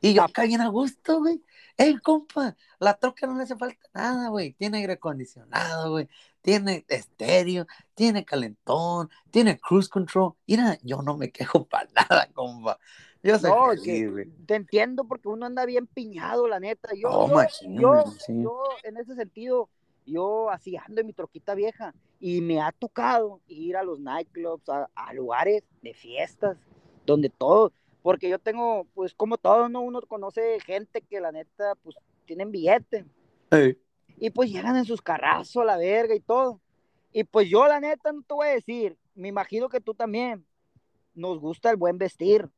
[0.00, 0.24] Y yo Ah.
[0.24, 1.40] acá bien a gusto, güey.
[1.76, 4.52] Ey, compa, la troca no le hace falta nada, güey.
[4.54, 6.08] Tiene aire acondicionado, güey.
[6.40, 10.34] Tiene estéreo, tiene calentón, tiene cruise control.
[10.46, 12.78] Mira, yo no me quejo para nada, compa.
[13.22, 16.92] Yo soy No, feliz, que te entiendo porque uno anda bien piñado, la neta.
[16.96, 18.42] Yo, Oh, yo, machín, yo, sí.
[18.42, 19.68] yo, en ese sentido,
[20.04, 21.94] yo así ando en mi troquita vieja
[22.24, 26.56] y me ha tocado ir a los nightclubs, a, a lugares de fiestas,
[27.04, 29.80] donde todo, porque yo tengo, pues como todo, ¿no?
[29.80, 33.04] uno conoce gente que la neta, pues tienen billete
[33.50, 33.76] Ey,
[34.18, 36.60] y pues llegan en sus carrazos la verga y todo.
[37.12, 40.46] Y pues yo la neta no te voy a decir, me imagino que tú también,
[41.14, 42.48] nos gusta el buen vestir,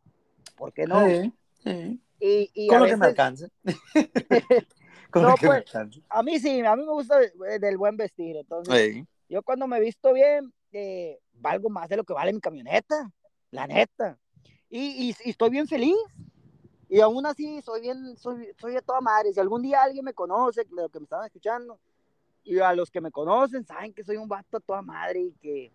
[0.59, 1.07] ¿por qué no?
[1.07, 1.33] ey,
[1.65, 2.01] ey.
[2.21, 3.49] Y, y Con lo que me alcance.
[5.15, 6.03] No, pues, alcance.
[6.09, 8.37] a mí sí, a mí me gusta eh, del buen vestir.
[8.37, 9.07] Entonces.
[9.29, 13.11] Yo cuando me visto bien, eh, valgo más de lo que vale mi camioneta,
[13.51, 14.18] la neta.
[14.68, 15.97] Y, y- y estoy bien feliz.
[16.89, 19.33] Y aún así soy bien, soy, soy de toda madre.
[19.33, 21.79] Si algún día alguien me conoce, de lo que me estaban escuchando,
[22.45, 25.33] y a los que me conocen saben que soy un vato a toda madre y
[25.41, 25.72] que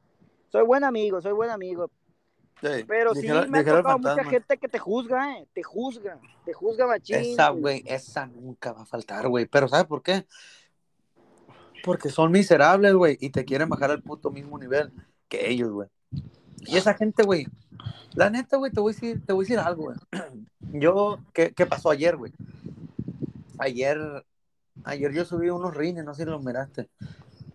[0.51, 1.89] soy buen amigo, soy buen amigo.
[2.61, 2.83] Ey.
[2.83, 6.85] Pero sí me ha tocado mucha gente que te juzga, eh, te juzga, te juzga
[6.87, 7.15] machín.
[7.15, 9.45] Esa, güey, esa nunca va a faltar, güey.
[9.45, 10.25] Pero ¿sabes por qué?
[11.83, 14.91] Porque son miserables, güey, y te quieren bajar al puto mismo nivel
[15.27, 15.87] que ellos, güey.
[16.61, 17.47] Y esa gente, güey,
[18.13, 19.97] la neta, güey, te voy a decir, te voy a decir algo, güey.
[20.79, 22.31] Yo, ¿qué, qué pasó ayer, güey?
[23.57, 23.97] Ayer,
[24.83, 26.89] ayer yo subí unos rines, no sé si los miraste.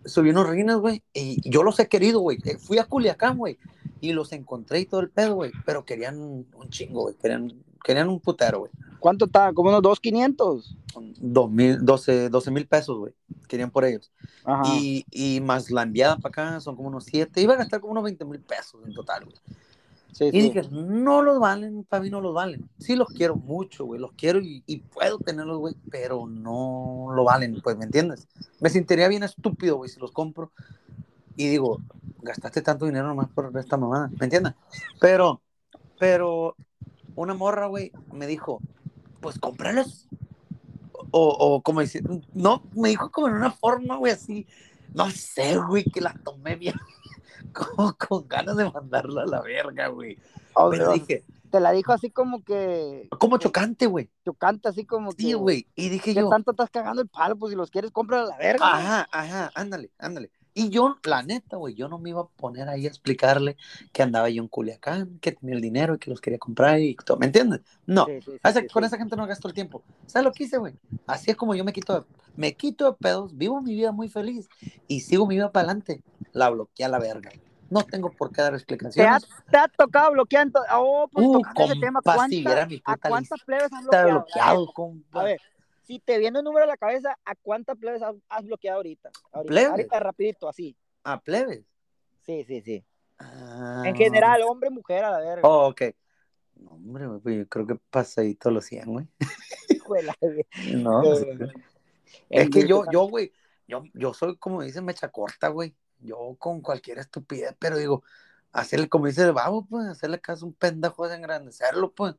[0.03, 2.37] Subí unos rines, güey, y yo los he querido, güey.
[2.43, 3.57] Eh, Fui a Culiacán, güey,
[4.01, 5.51] y los encontré y todo el pedo, güey.
[5.65, 7.15] Pero querían un chingo, güey.
[7.15, 7.53] Querían,
[7.85, 8.71] querían un putero, güey.
[8.99, 9.53] ¿Cuánto está?
[9.53, 10.75] Como unos 2.500.
[11.17, 13.13] Dos mil, pesos, güey.
[13.47, 14.11] Querían por ellos.
[14.43, 14.63] Ajá.
[14.73, 17.41] Y, y más la enviada para acá son como unos siete.
[17.41, 19.37] Iba a gastar como unos 20 mil pesos en total, güey.
[20.11, 20.41] Sí, Y sí.
[20.41, 22.67] dije, no los valen, para mí no los valen.
[22.79, 23.99] Sí los quiero mucho, güey.
[23.99, 25.75] Los quiero y, y puedo tenerlos, güey.
[25.91, 28.27] Pero no lo valen, pues, ¿me entiendes?
[28.59, 30.51] Me sentiría bien estúpido, güey, si los compro.
[31.35, 31.81] Y digo,
[32.21, 34.53] gastaste tanto dinero nomás por esta mamada, ¿me entiendes?
[34.99, 35.41] Pero,
[35.99, 36.55] pero,
[37.15, 38.61] una morra, güey, me dijo,
[39.21, 40.07] pues cómpralos.
[41.11, 42.03] O, o como decir,
[42.33, 44.45] no, me dijo como en una forma, güey, así,
[44.93, 46.75] no sé, güey, que la tomé bien,
[47.53, 50.17] como con ganas de mandarla a la verga, güey.
[50.53, 54.09] O Pero dije, te la dijo así como que como chocante, güey.
[54.25, 55.23] chocante, así como que.
[55.23, 55.67] Sí, güey.
[55.75, 57.37] Y dije ¿Qué yo, tanto estás cagando el palo?
[57.37, 58.65] Pues si los quieres, cómpralo a la verga.
[58.65, 60.31] ajá, ajá, ándale, ándale.
[60.57, 63.57] Y yo, la neta, güey, yo no me iba a poner ahí a explicarle
[63.91, 66.95] que andaba yo en Culiacán, que tenía el dinero y que los quería comprar y
[66.95, 67.17] todo.
[67.17, 67.59] ¿Me entiendes?
[67.85, 68.05] No.
[68.05, 69.83] Sí, sí, sí, O sea, sí, con esa gente no gasto el tiempo.
[70.07, 70.73] ¿Sabes lo que hice, güey?
[71.07, 72.05] Así es como yo me quito de,
[72.37, 74.47] me quito de pedos, vivo mi vida muy feliz
[74.87, 76.01] y sigo mi vida para adelante.
[76.31, 77.31] La bloqueé a la verga.
[77.69, 79.27] No tengo por qué dar ¿Te ha, explicaciones.
[79.51, 80.47] te ha tocado bloquear?
[80.47, 83.41] ento- Oh, pues Uh, tocando ese tema, compa, ¿cuánta- si viera mi ¿a puta cuántas
[83.43, 84.09] plebes Está bloqueado?
[84.11, 85.19] Bloqueado, compa.
[85.19, 85.41] A ver,
[85.85, 89.11] si te viene un número a la cabeza, ¿a cuántas plebes has, has bloqueado ahorita?
[89.31, 89.69] Ahorita, ¿Plebes?
[89.69, 90.75] ahorita rapidito, así.
[91.03, 91.63] A plebes.
[92.25, 92.83] Sí, sí, sí.
[93.19, 93.83] Ah.
[93.85, 95.47] En general, hombre, mujer, a la verga.
[95.47, 95.81] Oh, ok.
[96.55, 99.07] No, hombre, pues yo creo que pasadito los 100, güey.
[100.73, 101.37] No, no sé.
[102.29, 103.31] Es que yo, yo, güey,
[103.67, 105.75] yo, yo soy como dicen mecha corta, güey.
[105.99, 108.03] Yo con cualquier estupidez, pero digo,
[108.51, 112.15] hacerle como dice el babo, pues, hacerle caso a un pendejo es engrandecerlo, pues.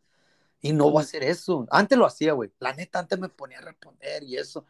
[0.61, 1.67] Y no voy a hacer eso.
[1.71, 2.53] Antes lo hacía, güey.
[2.59, 4.65] La neta, antes me ponía a responder y eso.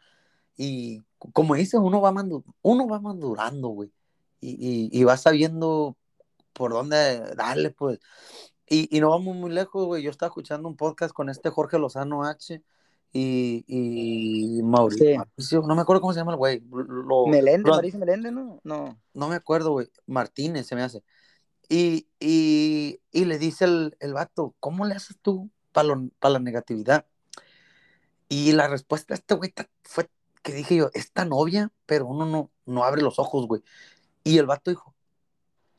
[0.55, 2.13] Y como dice, uno va,
[2.61, 3.91] uno va madurando, güey.
[4.39, 5.97] Y, y, y va sabiendo
[6.53, 7.99] por dónde darle, pues.
[8.67, 10.03] Y, y no vamos muy lejos, güey.
[10.03, 12.61] Yo estaba escuchando un podcast con este Jorge Lozano H
[13.13, 15.17] y, y Mauricio, Sí.
[15.17, 16.61] Mauricio, no me acuerdo cómo se llama el güey.
[17.27, 18.59] Melende, Marisa Melende, ¿no?
[18.63, 18.99] No.
[19.13, 19.87] no me acuerdo, güey.
[20.05, 21.03] Martínez se me hace.
[21.69, 25.49] Y, y, y le dice el, el vato, ¿cómo le haces tú
[26.19, 27.05] para la negatividad?
[28.29, 29.53] Y la respuesta de este güey
[29.83, 30.09] fue
[30.43, 33.61] que dije yo, es tan obvia, pero uno no, no abre los ojos, güey.
[34.23, 34.95] Y el vato dijo,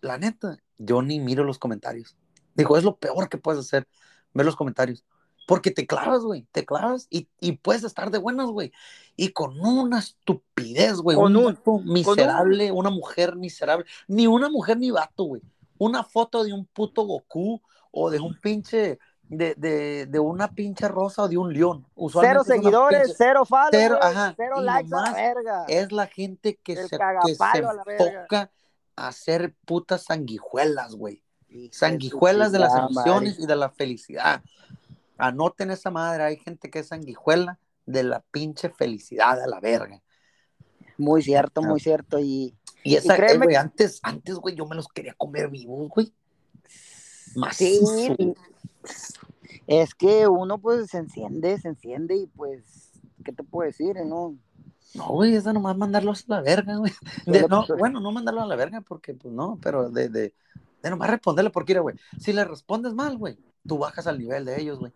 [0.01, 2.17] la neta, yo ni miro los comentarios.
[2.55, 3.87] Dijo, es lo peor que puedes hacer,
[4.35, 5.05] ver los comentarios.
[5.47, 8.73] Porque te clavas, güey, te clavas y, y puedes estar de buenas, güey.
[9.17, 14.91] Y con una estupidez, güey, un un- miserable, una mujer miserable, ni una mujer ni
[14.91, 15.43] vato, güey.
[15.79, 20.89] Una foto de un puto Goku o de un pinche, de, de, de una pinche
[20.89, 21.83] rosa o de un león.
[21.85, 25.65] Cero Usualmente seguidores, pinche- cero follows, Cero, ajá, cero y likes a la verga.
[25.69, 28.51] es la gente que El se, que se a enfoca
[28.97, 31.23] a hacer putas sanguijuelas, güey.
[31.73, 33.45] Sanguijuelas de las emociones madre.
[33.45, 34.43] y de la felicidad.
[35.17, 40.03] Anoten esa madre, hay gente que es sanguijuela de la pinche felicidad a la verga.
[40.97, 42.19] Muy cierto, muy cierto.
[42.19, 45.89] Y Y esa, créeme eh, güey, antes, antes, güey, yo me los quería comer vivos,
[45.91, 46.13] güey.
[46.67, 48.07] sí, Macizo.
[49.67, 52.91] Es que uno pues se enciende, se enciende y pues,
[53.25, 53.97] ¿qué te puedo decir?
[54.05, 54.37] No,
[54.95, 56.93] No, güey, es de nomás mandarlos a la verga, güey.
[57.27, 60.35] De- no, bueno, no mandarlos a la verga porque, pues no, pero de, de,
[60.83, 64.45] de nomás responderle porque, mira, güey, si le respondes mal, güey, tú bajas al nivel
[64.45, 64.93] de ellos, güey.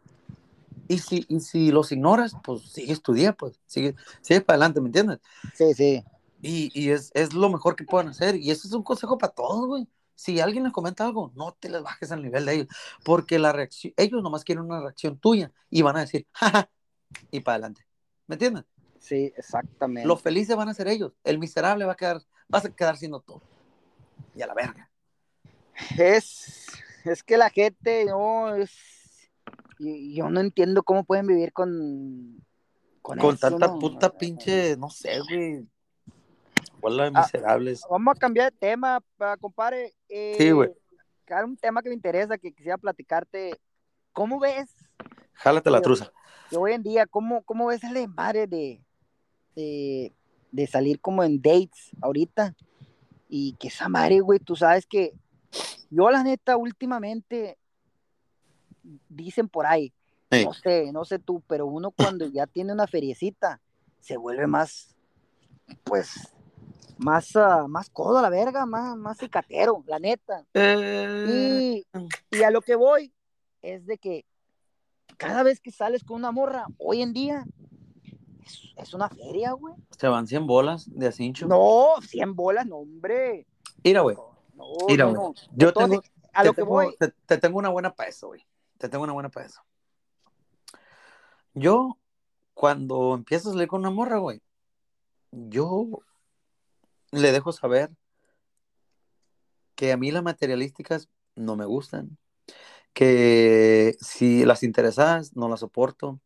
[0.89, 4.81] Y si, y si los ignoras, pues sigues tu día, pues, sigue, sigue para adelante,
[4.81, 5.21] ¿me entiendes?
[5.53, 6.05] sí, sí.
[6.41, 8.37] Y, y es, es lo mejor que pueden hacer.
[8.37, 9.89] Y eso es un consejo para todos, güey.
[10.23, 12.69] Si alguien les comenta algo, no te les bajes al nivel de ellos.
[13.03, 16.71] Porque la reacción, ellos nomás quieren una reacción tuya y van a decir, jaja,
[17.33, 17.85] y para adelante.
[18.29, 18.65] ¿Me entiendes?
[19.01, 20.07] Sí, exactamente.
[20.07, 21.13] Los felices van a ser ellos.
[21.25, 23.43] El miserable va a quedar, vas a quedar siendo todo.
[24.37, 24.89] Y a la verga.
[25.99, 26.69] Es,
[27.05, 28.71] es que la gente, no, es,
[29.81, 32.45] yo no entiendo cómo pueden vivir con,
[33.03, 33.81] con, Con eso, tanta ¿no?
[33.81, 35.67] puta pinche, no sé, güey.
[36.81, 37.83] Bola de Ah, miserables.
[37.91, 39.95] Vamos a cambiar de tema, pa- compadre.
[40.09, 40.71] Eh, Sí, güey.
[41.45, 43.59] un tema que me interesa, que quisiera platicarte.
[44.13, 44.69] ¿Cómo ves
[45.33, 46.13] Jálate la truza.
[46.51, 48.83] que hoy en día, cómo, cómo ves el madre de,
[49.57, 50.13] de,
[50.51, 52.55] de salir como en dates ahorita?
[53.31, 55.15] Y que esa madre, güey, tú sabes que
[55.89, 57.57] yo la neta últimamente
[59.09, 59.93] dicen por ahí,
[60.31, 60.45] Sí.
[60.45, 63.61] no sé, no sé tú, pero uno cuando ya tiene una feriecita
[64.01, 64.95] se vuelve más,
[65.85, 66.32] pues,
[67.03, 70.45] más, ah, más codo a la verga, más, más cicatero, la neta.
[70.55, 71.83] Eh,
[72.31, 73.13] Y, y a lo que voy
[73.63, 74.25] es de que
[75.17, 77.45] cada vez que sales con una morra, hoy en día,
[78.45, 79.75] es, es una feria, güey.
[79.97, 81.47] se van 100 bolas de acincho.
[81.47, 83.47] No, 100 bolas, no, hombre.
[83.85, 84.17] Mira, güey.
[84.55, 85.15] No, Mira, güey.
[85.15, 85.35] no.
[85.53, 88.09] Yo Entonces, tengo, a te lo que tengo- voy, Te, te tengo una buena para
[88.09, 88.45] eso, güey.
[88.79, 89.61] Te tengo una buena para eso.
[91.55, 91.99] Yo,
[92.55, 94.41] cuando empiezo a salir con una morra, güey,
[95.31, 95.87] yo
[97.13, 97.91] le dejo saber
[99.75, 102.19] que a mí las materialísticas no me gustan,
[102.93, 106.21] que si las interesadas no las soporto.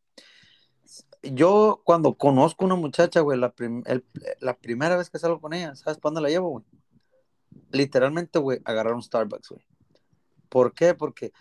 [1.23, 4.05] Yo, cuando conozco una muchacha, güey, la, prim- el-
[4.41, 6.65] la primera vez que salgo con ella, ¿sabes para la llevo?
[7.73, 9.67] Literalmente, güey, agarrar un Starbucks, güey.
[10.49, 10.95] ¿Por qué?
[10.95, 11.33] Porque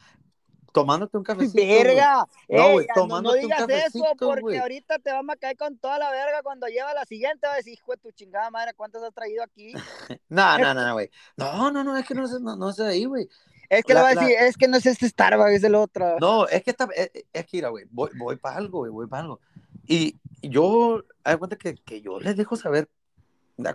[0.76, 1.24] tomándote un
[1.54, 1.66] cafecito.
[1.84, 2.26] verga.
[2.50, 5.38] No, Ey, güey, ya, no, no tomándote un digas eso porque ahorita te vamos a
[5.40, 7.48] caer con toda la verga cuando lleva la siguiente.
[7.48, 9.74] Va a decir, hijo de tu chingada madre, ¿cuántas has traído aquí?
[10.30, 11.10] No, no, no, güey.
[11.38, 13.28] No, no, no, es que no no, no es ahí, güey.
[13.70, 15.64] Es que La- le va a la- decir, es que no es este Starbucks, es
[15.64, 16.18] el otro.
[16.20, 19.08] No, es que está, es, es que, mira, güey, voy, voy para algo, güey, voy
[19.08, 19.40] para algo.
[19.88, 22.88] Y yo, hay cuenta que, que yo les dejo saber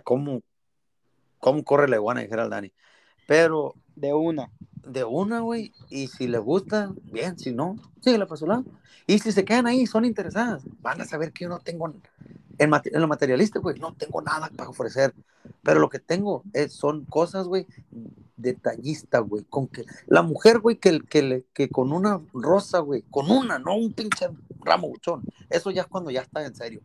[0.03, 0.41] cómo,
[1.39, 2.71] cómo corre la iguana, dijera el Dani.
[3.27, 4.49] Pero De una.
[4.83, 8.65] de una, güey, y si les gusta, bien, si no, síguela para su lado.
[9.05, 11.93] Y si se quedan ahí, son interesadas, van a saber que yo no tengo,
[12.57, 15.13] en, lo materialista, güey, no tengo nada para ofrecer,
[15.61, 17.67] pero lo que tengo es, son cosas, güey,
[18.37, 23.29] detallistas, güey, con que la mujer, güey, que, que, que con una rosa, güey, con
[23.29, 24.29] una, no un pinche
[24.61, 25.21] ramo buchón,
[25.51, 26.81] eso ya es cuando ya está en serio,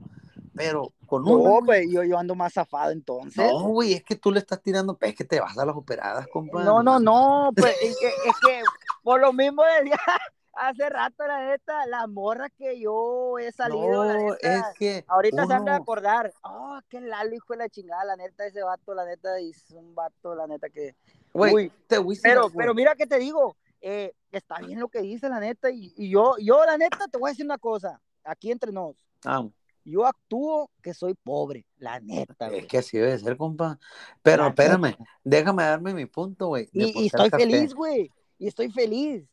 [0.56, 3.36] pero con una, No, pues yo, yo ando más zafado entonces.
[3.52, 6.26] no, güey, es que tú le estás tirando, es que te vas a las operadas,
[6.28, 6.64] compa.
[6.64, 8.62] No, no, no, pues es que, es que
[9.02, 9.96] por lo mismo decía
[10.54, 15.04] hace rato, la neta, la morra que yo he salido, la No, neta, es que
[15.06, 18.46] ahorita se han de uno- acordar, oh, qué lalo, hijo de la chingada, la neta,
[18.46, 20.94] ese vato, la neta, es un vato, la neta que...
[21.34, 25.28] Güey, Uy, te Pero, pero mira que te digo, eh, está bien lo que dice,
[25.28, 28.50] la neta, y, y yo, yo, la neta, te voy a decir una cosa, aquí
[28.50, 29.44] entre nos, Ah,
[29.86, 32.66] yo actúo que soy pobre, la neta, es güey.
[32.66, 33.78] que así debe ser, compa.
[34.22, 35.04] Pero La espérame, neta.
[35.24, 36.68] déjame darme mi punto, güey.
[36.72, 39.24] Y, estoy feliz, güey, y estoy feliz.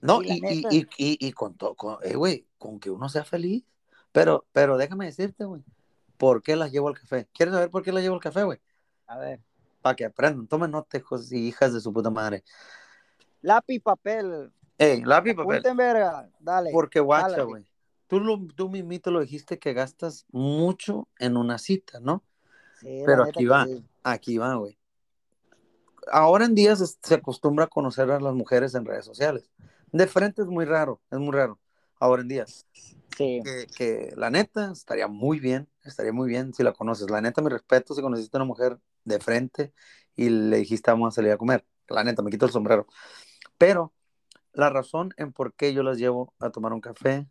[0.00, 3.24] No, y y, y, y, y, con todo, con, eh, güey, con que uno sea
[3.24, 3.64] feliz.
[4.12, 5.62] Pero, pero déjame decirte, güey,
[6.16, 7.28] ¿por qué las llevo al café?
[7.32, 8.58] ¿Quieres saber por qué las llevo al café, güey?
[9.06, 9.40] A ver,
[9.82, 10.46] Para que aprendan.
[10.48, 12.42] Tomen nota, hijos y hijas de su puta madre.
[13.42, 15.56] lápiz, papel, Ey, lápiz papel.
[15.58, 16.70] Punta en verga, dale.
[16.72, 17.64] Porque, guacha, güey.
[18.10, 22.24] Tú, lo, tú mismito lo dijiste que gastas mucho en una cita, ¿no?
[22.80, 23.66] Sí, Pero aquí va.
[23.66, 23.84] sí.
[24.02, 24.76] Aquí va, güey.
[26.10, 29.48] Ahora en día se, se acostumbra a conocer a las mujeres en redes sociales.
[29.92, 31.60] De frente es muy raro, es muy raro.
[32.00, 32.46] Ahora en día.
[32.46, 33.42] Sí.
[33.44, 37.08] Que, que la neta estaría muy bien, estaría muy bien si la conoces.
[37.10, 39.72] La neta, mi respeto si conociste a una mujer de frente
[40.16, 41.64] y le dijiste vamos a salir a comer.
[41.88, 42.88] La neta, me quito el sombrero.
[43.56, 43.92] Pero
[44.52, 47.28] la razón en por qué yo las llevo a tomar un café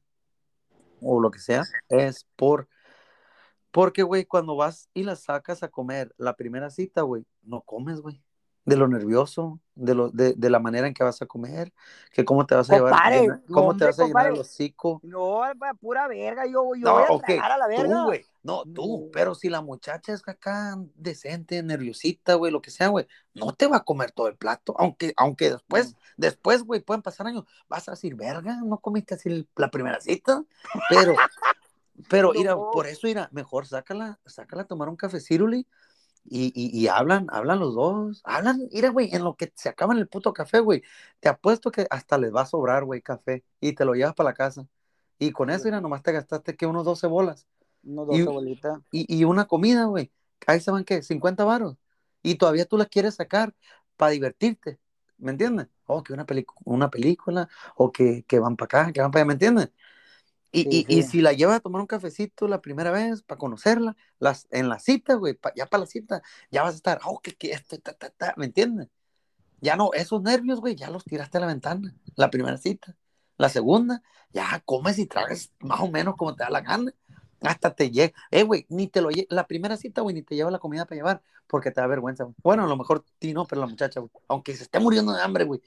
[1.01, 2.67] o lo que sea es por
[3.71, 8.01] porque, güey, cuando vas y las sacas a comer la primera cita, güey, no comes,
[8.01, 8.21] güey.
[8.65, 11.73] De lo nervioso, de, lo, de, de la manera en que vas a comer,
[12.11, 14.39] que cómo te vas a llevar, Compadre, llena- cómo hombre, te vas a llenar el
[14.39, 14.99] hocico.
[15.03, 15.41] No,
[15.79, 17.83] pura verga, yo, yo No, voy a ok, tragar a la verga.
[17.83, 19.11] tú, güey, no, tú, No.
[19.11, 23.67] pero si la muchacha es acá decente, nerviosita, güey, lo que sea, güey, no te
[23.67, 27.87] va a comer todo el plato, aunque, aunque después, después, güey, pueden pasar años, vas
[27.87, 30.43] a decir, verga, no comiste así la primera cita,
[30.89, 31.15] pero,
[32.09, 35.65] pero, mira, por eso, mira, mejor sácala, sácala a tomar un café ciruli
[36.29, 39.97] y, y, y hablan, hablan los dos, hablan, mira, güey, en lo que se acaban
[39.97, 40.83] el puto café, güey,
[41.19, 44.29] te apuesto que hasta les va a sobrar, güey, café, y te lo llevas para
[44.31, 44.67] la casa,
[45.19, 47.47] y con eso, mira, nomás te gastaste que unos 12 bolas,
[47.83, 48.79] Unos Y- 12 bolitas.
[48.91, 50.11] y, y una comida, güey,
[50.47, 51.01] ahí se van, ¿qué?
[51.03, 51.77] 50 varos,
[52.23, 53.55] y todavía tú la quieres sacar
[53.97, 54.79] para divertirte,
[55.17, 55.67] ¿me entiendes?
[55.85, 56.25] O que una,
[56.65, 59.71] una película, o que, que van para acá, que van para allá, ¿me entiendes?
[60.51, 63.37] Y, Sí, y, y si la llevas a tomar un cafecito la primera vez para
[63.39, 66.21] conocerla, las, en la cita, güey, pa- ya para la cita,
[66.51, 68.89] ya vas a estar, oh, que, que esto, ta, ta, ta", ¿me entiendes?
[69.61, 72.95] Ya no, esos nervios, güey, ya los tiraste a la ventana, la primera cita.
[73.37, 76.93] La segunda, ya comes y tragas más o menos como te da la gana.
[77.41, 80.51] Hasta te llega, eh, güey, ni te lo la primera cita, güey, ni te lleva
[80.51, 82.35] la comida para llevar, porque te da vergüenza, güey.
[82.43, 85.21] Bueno, a lo mejor ti no, pero la muchacha, güey, aunque se esté muriendo de
[85.21, 85.61] hambre, güey.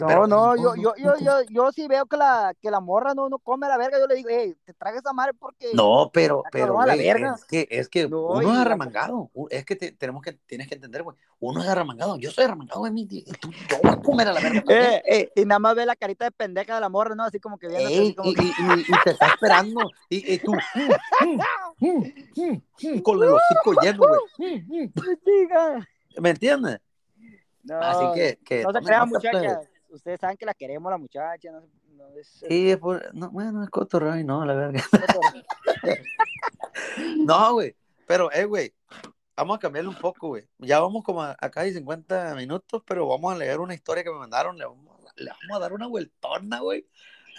[0.00, 3.12] No, Pero- no, yo, yo, yo, yo, yo sí veo que la, que la morra
[3.14, 5.72] no, no come la verga, yo le digo, hey, te tragues esa madre porque...
[5.74, 7.34] No, pero, pero, a la verga.
[7.36, 10.74] es que, es que No, uno es arremangado, es que te- tenemos que, tienes que
[10.76, 14.32] entender, güey, uno es arremangado, yo soy arremangado, güey, tú- yo voy a comer a
[14.32, 14.62] la verga.
[14.68, 17.24] Eh, eh, y nada más ve la carita de pendeja de la morra, ¿no?
[17.24, 18.42] Así como que viendo Ey, así como y, que...
[18.42, 22.62] y- y- y te está esperando, y, y tú, mm, mm, mm, mm,
[22.94, 23.98] mm, con el hocico lleno,
[24.38, 26.22] güey, mm, mm.
[26.22, 26.78] ¿me entiendes?
[27.62, 29.68] No, Así que, que no se crean, muchachas.
[29.90, 31.50] Ustedes saben que la queremos, la muchacha.
[31.52, 31.60] No,
[31.96, 34.82] no es, Sí, es por- no, bueno, es cotorreo y no, la verga.
[37.24, 37.74] No, güey,
[38.06, 38.72] pero, eh, güey,
[39.36, 40.48] vamos a cambiarle un poco, güey.
[40.58, 44.10] Ya vamos como a, acá hay 50 minutos, pero vamos a leer una historia que
[44.10, 46.86] me mandaron, le vamos, a- le vamos a dar una vueltona, güey,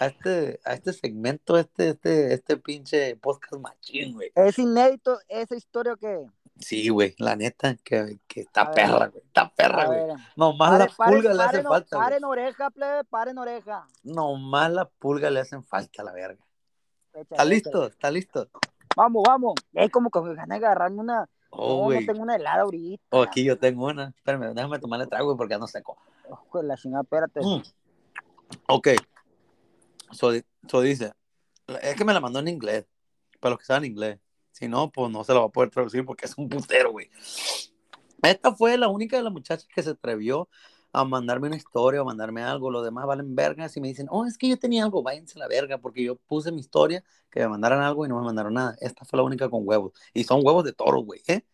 [0.02, 4.30] a este, a este segmento, este, este, este pinche podcast machín, güey.
[4.34, 6.26] es inédito esa historia que...
[6.58, 8.74] Sí, güey, la neta, que, que está A ver.
[8.74, 10.00] perra, güey, está perra, güey.
[10.36, 11.96] Nomás pare- la pare- pulga le hace paren o- falta.
[11.98, 13.86] Paren oreja, plebe, paren oreja.
[14.02, 16.44] Nomás la pulga le hacen falta, la verga.
[17.14, 17.86] ¿Está listo?
[17.86, 18.48] ¿Está listo?
[18.96, 19.54] Vamos, vamos.
[19.72, 21.28] Es como que ganas de agarrarme una...
[21.50, 23.02] Oh, no, no tengo una helada ahorita.
[23.10, 24.14] Oh, aquí yo tengo una.
[24.16, 25.98] Espérame, déjame tomarle trago güey, porque ando seco.
[26.30, 27.40] Ojo la chingada, espérate.
[27.40, 27.62] Mm.
[28.68, 28.88] Ok.
[30.12, 30.32] So,
[30.68, 31.12] so dice,
[31.82, 32.86] es que me la mandó en inglés,
[33.40, 34.18] para los que saben inglés.
[34.52, 37.10] Si no, pues no se la va a poder traducir porque es un putero, güey.
[38.22, 40.48] Esta fue la única de las muchachas que se atrevió
[40.92, 42.70] a mandarme una historia o mandarme algo.
[42.70, 45.40] Los demás valen vergas y me dicen, oh, es que yo tenía algo, váyanse a
[45.40, 48.54] la verga, porque yo puse mi historia que me mandaran algo y no me mandaron
[48.54, 48.76] nada.
[48.80, 49.92] Esta fue la única con huevos.
[50.12, 51.46] Y son huevos de toro, güey, ¿eh?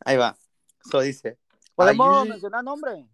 [0.00, 0.36] Ahí va.
[0.90, 1.38] So dice.
[1.74, 3.06] ¿Podemos mencionar nombre?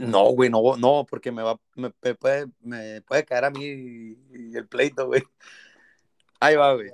[0.00, 4.16] No, güey, no, no, porque me va, me puede, me puede caer a mí
[4.54, 5.22] el pleito, güey.
[6.40, 6.90] Ahí va, güey.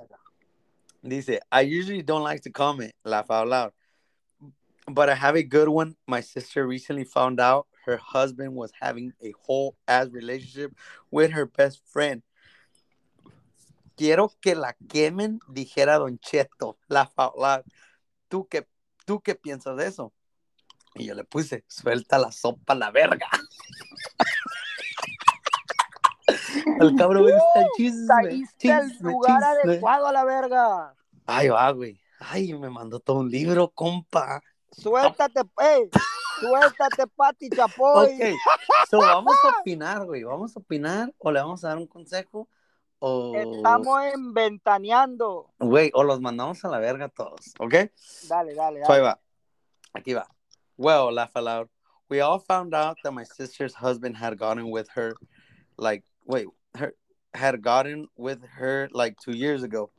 [1.03, 3.73] Dice, I usually don't like to comment, laugh out loud.
[4.87, 5.95] But I have a good one.
[6.07, 10.73] My sister recently found out her husband was having a whole ass relationship
[11.09, 12.21] with her best friend.
[13.97, 17.63] Quiero que la quemen, dijera Don Cheto, laugh out loud.
[18.29, 18.65] ¿Tú qué,
[19.05, 20.13] ¿Tú qué piensas de eso?
[20.95, 23.27] Y yo le puse, suelta la sopa a la verga.
[26.79, 28.07] El cabrón me está chisme.
[28.07, 29.71] Caíste al chisme, lugar chisme.
[29.73, 30.95] adecuado a la verga.
[31.25, 31.99] Ay, va, güey.
[32.19, 34.41] Ay, me mandó todo un libro, compa.
[34.71, 35.89] Suéltate, ey.
[36.39, 38.13] Suéltate, Pati Chapoy.
[38.13, 38.21] Ok,
[38.89, 40.23] so, vamos a opinar, güey.
[40.23, 42.47] ¿Vamos a opinar o le vamos a dar un consejo?
[42.99, 45.51] O, Estamos inventaneando.
[45.59, 47.73] güey, o los mandamos a la verga todos, ¿ok?
[48.27, 49.01] Dale, dale, So, ahí dale.
[49.01, 49.19] va.
[49.93, 50.27] Aquí va.
[50.81, 51.69] Well, laugh aloud.
[52.09, 55.13] We all found out that my sister's husband had gotten with her,
[55.77, 56.95] like, wait, her
[57.35, 59.91] had gotten with her like two years ago.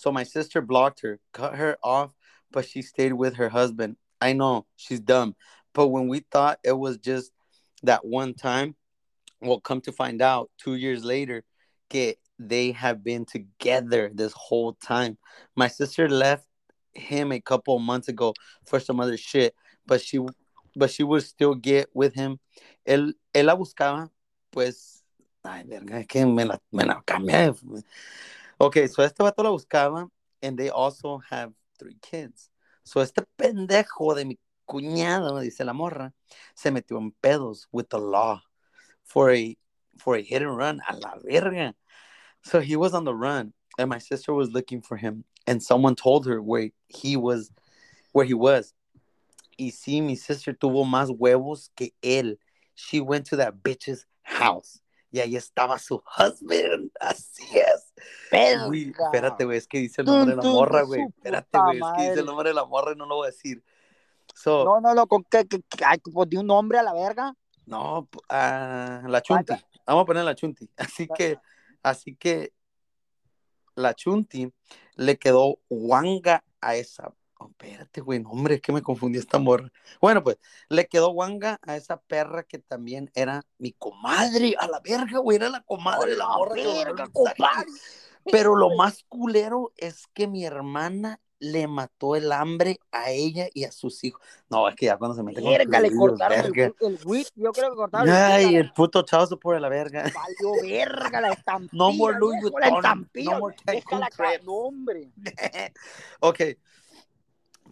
[0.00, 2.14] So my sister blocked her, cut her off,
[2.50, 3.98] but she stayed with her husband.
[4.22, 5.36] I know she's dumb,
[5.74, 7.30] but when we thought it was just
[7.82, 8.74] that one time,
[9.42, 11.44] well, come to find out two years later,
[11.90, 15.18] que they have been together this whole time.
[15.54, 16.46] My sister left
[16.94, 18.32] him a couple months ago
[18.64, 19.54] for some other shit,
[19.86, 20.18] but she
[20.74, 22.38] but she would still get with him.
[22.86, 24.10] Él, él la buscaba,
[24.50, 25.02] pues,
[25.44, 27.54] ay, verga, es que me la, me la cambié.
[28.58, 30.08] Ok, so este vato la buscaba,
[30.42, 32.50] and they also have three kids.
[32.84, 36.12] So este pendejo de mi cuñado, dice la morra,
[36.54, 38.40] se metió en pedos with the law
[39.04, 39.56] for a,
[39.98, 41.74] for a hit and run, a la verga.
[42.44, 45.96] So he was on the run, and my sister was looking for him, and someone
[45.96, 47.50] told her where he was,
[48.12, 48.72] where he was.
[49.56, 52.38] Y sí, mi sister tuvo más huevos que él.
[52.74, 54.82] She went to that bitch's house.
[55.10, 56.90] Y ahí estaba su husband.
[57.00, 57.92] Así es.
[58.66, 59.04] Güey, Verga.
[59.04, 61.02] espérate, güey, es que dice el nombre de la morra, güey.
[61.02, 63.30] Espérate, güey, es que dice el nombre de la morra y no lo voy a
[63.30, 63.62] decir.
[64.34, 66.94] So, No, no, no, con que, que, que ay, pues di un nombre a la
[66.94, 67.34] verga.
[67.66, 69.54] No, ah, la Chunti.
[69.86, 70.68] Vamos a poner la Chunti.
[70.76, 71.38] Así que,
[71.82, 72.52] así que
[73.74, 74.52] la Chunti
[74.94, 77.12] le quedó guanga a esa.
[77.42, 79.70] Oh, espérate, güey, no, hombre, es que me confundí esta morra.
[80.00, 80.38] Bueno, pues,
[80.68, 84.54] le quedó guanga a esa perra que también era mi comadre.
[84.58, 86.54] A la verga, güey, era la comadre la A morra.
[86.54, 87.66] verga, compadre.
[88.30, 93.64] Pero lo más culero es que mi hermana le mató el hambre a ella y
[93.64, 94.22] a sus hijos.
[94.48, 96.72] No, es que ya cuando se mete con Verga, le cortaron el, verga.
[96.80, 97.28] el WIT.
[97.34, 100.04] Yo creo que cortaron Ay, el puto chavo por la verga.
[100.14, 101.70] Valió verga la estampilla.
[101.72, 104.00] No more Louis la Vuitton, no more Cancun.
[104.44, 105.10] No, hombre.
[106.20, 106.40] ok.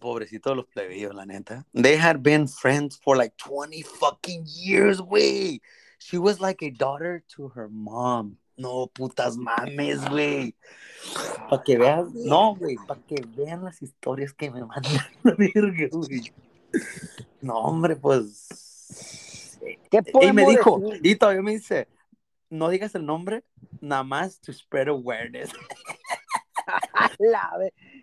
[0.00, 1.64] Pobrecito los plebeyos, la neta.
[1.74, 5.60] They had been friends for like 20 fucking years, güey.
[5.98, 8.38] She was like a daughter to her mom.
[8.56, 10.54] No, putas mames, güey.
[11.48, 15.88] Para que vean, no, güey, para que vean las historias que me mandan la verga,
[15.92, 16.32] güey.
[17.40, 19.58] No, hombre, pues.
[19.90, 21.00] ¿Qué Y podemos me dijo, decir?
[21.06, 21.88] y todavía me dice,
[22.50, 23.44] no digas el nombre,
[23.80, 25.50] nada más to spread awareness.
[27.18, 27.50] La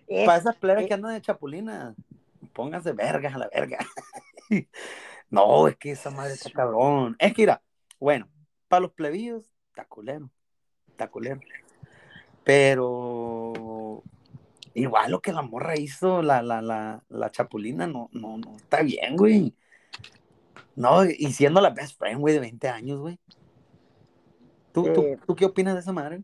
[0.08, 0.88] es- Para esas plebes eh.
[0.88, 1.96] que andan de chapulina,
[2.54, 3.78] pónganse vergas a la verga.
[5.30, 7.16] no, es que esa madre está cabrón.
[7.20, 7.62] Es que mira,
[8.00, 8.28] bueno,
[8.68, 10.30] para los plebillos, está culero.
[10.90, 11.40] Está culero.
[12.44, 14.04] Pero
[14.74, 18.82] igual lo que la morra hizo, la, la, la, la chapulina, no, no, no está
[18.82, 19.54] bien, güey.
[20.76, 23.20] No, y siendo la best friend, güey, de 20 años, güey.
[24.72, 25.20] ¿Tú, tú, Eh.
[25.26, 26.24] ¿Tú qué opinas de esa madre?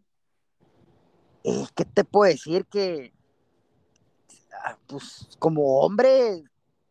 [1.43, 3.11] es que te puedo decir que,
[4.87, 6.43] pues, como hombre,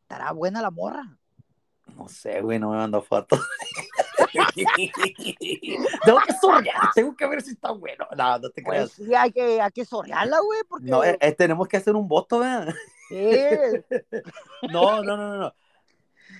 [0.02, 1.16] estará buena la morra.
[1.96, 3.40] No sé, güey, no me mandó fotos.
[6.04, 8.06] tengo que sorrear, tengo que ver si está bueno.
[8.16, 8.92] No, no te creas.
[8.96, 10.90] Pues sí, hay que, hay que sorrearla, güey, porque.
[10.90, 12.74] No, eh, eh, tenemos que hacer un voto, ¿verdad?
[13.10, 13.84] eh,
[14.72, 15.36] No, no, no, no.
[15.36, 15.54] no.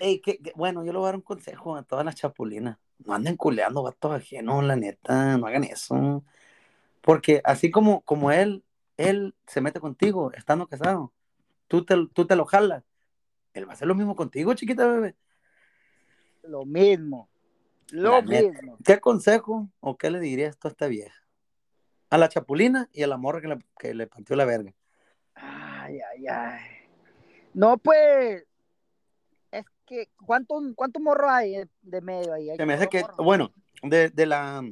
[0.01, 2.79] Ey, que, que- bueno, yo le voy a dar un consejo a todas las chapulinas.
[3.05, 6.25] No anden culeando vatos ajenos, la neta, no hagan eso.
[7.01, 8.65] Porque así como, como él,
[8.97, 11.13] él se mete contigo estando casado,
[11.73, 12.85] tú te, tú te lo jalas.
[13.55, 15.17] Él va a hacer lo mismo contigo, chiquita bebé.
[16.43, 17.31] lo mismo.
[17.91, 18.61] Lo La neta.
[18.61, 18.79] mismo.
[18.85, 21.19] ¿Qué consejo o qué le dirías tú a esta vieja?
[22.11, 24.75] A la chapulina y a la morra que le, que le partió la verga.
[25.35, 26.61] Ay, ay, ay.
[27.55, 28.45] No, pues.
[29.51, 32.55] Es que, ¿cuánto, cuánto morro hay de- medio ahí?
[32.55, 33.25] Se me hace que, morro.
[33.25, 33.53] bueno,
[33.83, 34.63] de, de la,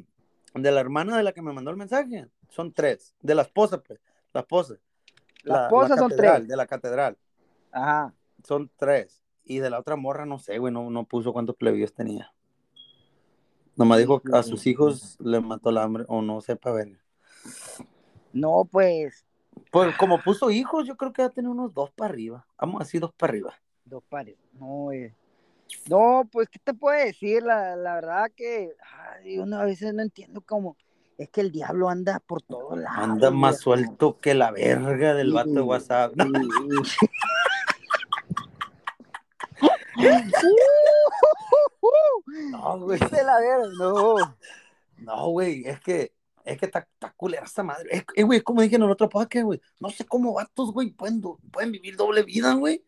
[0.55, 3.15] de la hermana de la que me mandó el mensaje, son tres.
[3.23, 3.99] De la esposa, pues,
[4.35, 4.75] la esposa.
[5.45, 6.49] La esposa son catedral, tres.
[6.49, 7.18] De la catedral.
[7.72, 8.14] Ajá.
[8.45, 9.22] son tres.
[9.45, 12.32] Y de la otra morra, no sé, güey, no, no puso cuántos plebeyos tenía.
[13.76, 17.01] Nomás dijo a sus hijos le mató el hambre, o no sepa ver.
[18.32, 19.24] No, pues.
[19.70, 22.47] Pues como puso hijos, yo creo que va a tener unos dos para arriba.
[22.59, 23.55] Vamos así, dos para arriba.
[23.84, 24.36] Dos pares.
[24.53, 25.14] No, eh.
[25.88, 27.43] No, pues, ¿qué te puedo decir?
[27.43, 28.74] La, la verdad que
[29.22, 30.76] ay, uno a veces no entiendo cómo.
[31.21, 32.99] Es que el diablo anda por todos lados.
[32.99, 36.14] Anda más suelto que la verga del vato de WhatsApp.
[42.53, 42.99] No, güey.
[42.99, 44.14] De la verga, no.
[44.97, 46.14] No, güey, es que
[46.45, 47.89] es que está, está culera esa madre.
[47.91, 49.61] Es, eh, güey, como dije en el otro podcast, güey.
[49.79, 52.83] No sé cómo vatos, güey, pueden, pueden vivir doble vida, güey.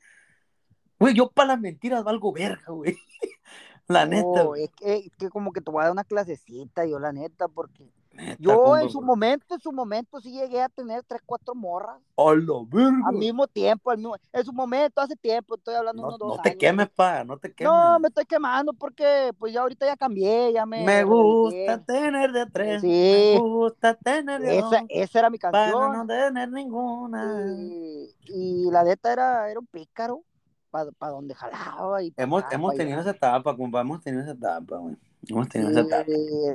[0.99, 2.97] Güey, yo para las mentiras valgo verga, güey.
[3.89, 6.87] La neta, No, es que, es que como que te voy a dar una clasecita,
[6.87, 10.69] yo la neta, porque Neta, yo en su momento, en su momento sí llegué a
[10.69, 13.09] tener tres, cuatro morras A la verga.
[13.09, 16.37] al mismo tiempo, al mismo, en su momento, hace tiempo, estoy hablando No, unos dos
[16.37, 16.59] no te años.
[16.61, 17.73] quemes, pa, no te quemes.
[17.73, 20.85] No, me estoy quemando porque pues ya ahorita ya cambié, ya me...
[20.85, 22.81] Me gusta tener de tres.
[22.83, 22.89] Sí.
[23.35, 24.81] Me gusta tener de Esa, dos.
[24.91, 25.93] esa era mi Para canción.
[25.93, 27.47] no tener ninguna.
[27.59, 30.23] Y, y la neta era, era un pícaro
[30.71, 32.03] para donde jalaba.
[32.03, 33.81] Y pa' Hemos, hemos pa' tenido esa etapa, compa.
[33.81, 34.97] Hemos tenido esa etapa, güey.
[35.29, 36.11] Hemos tenido esa etapa.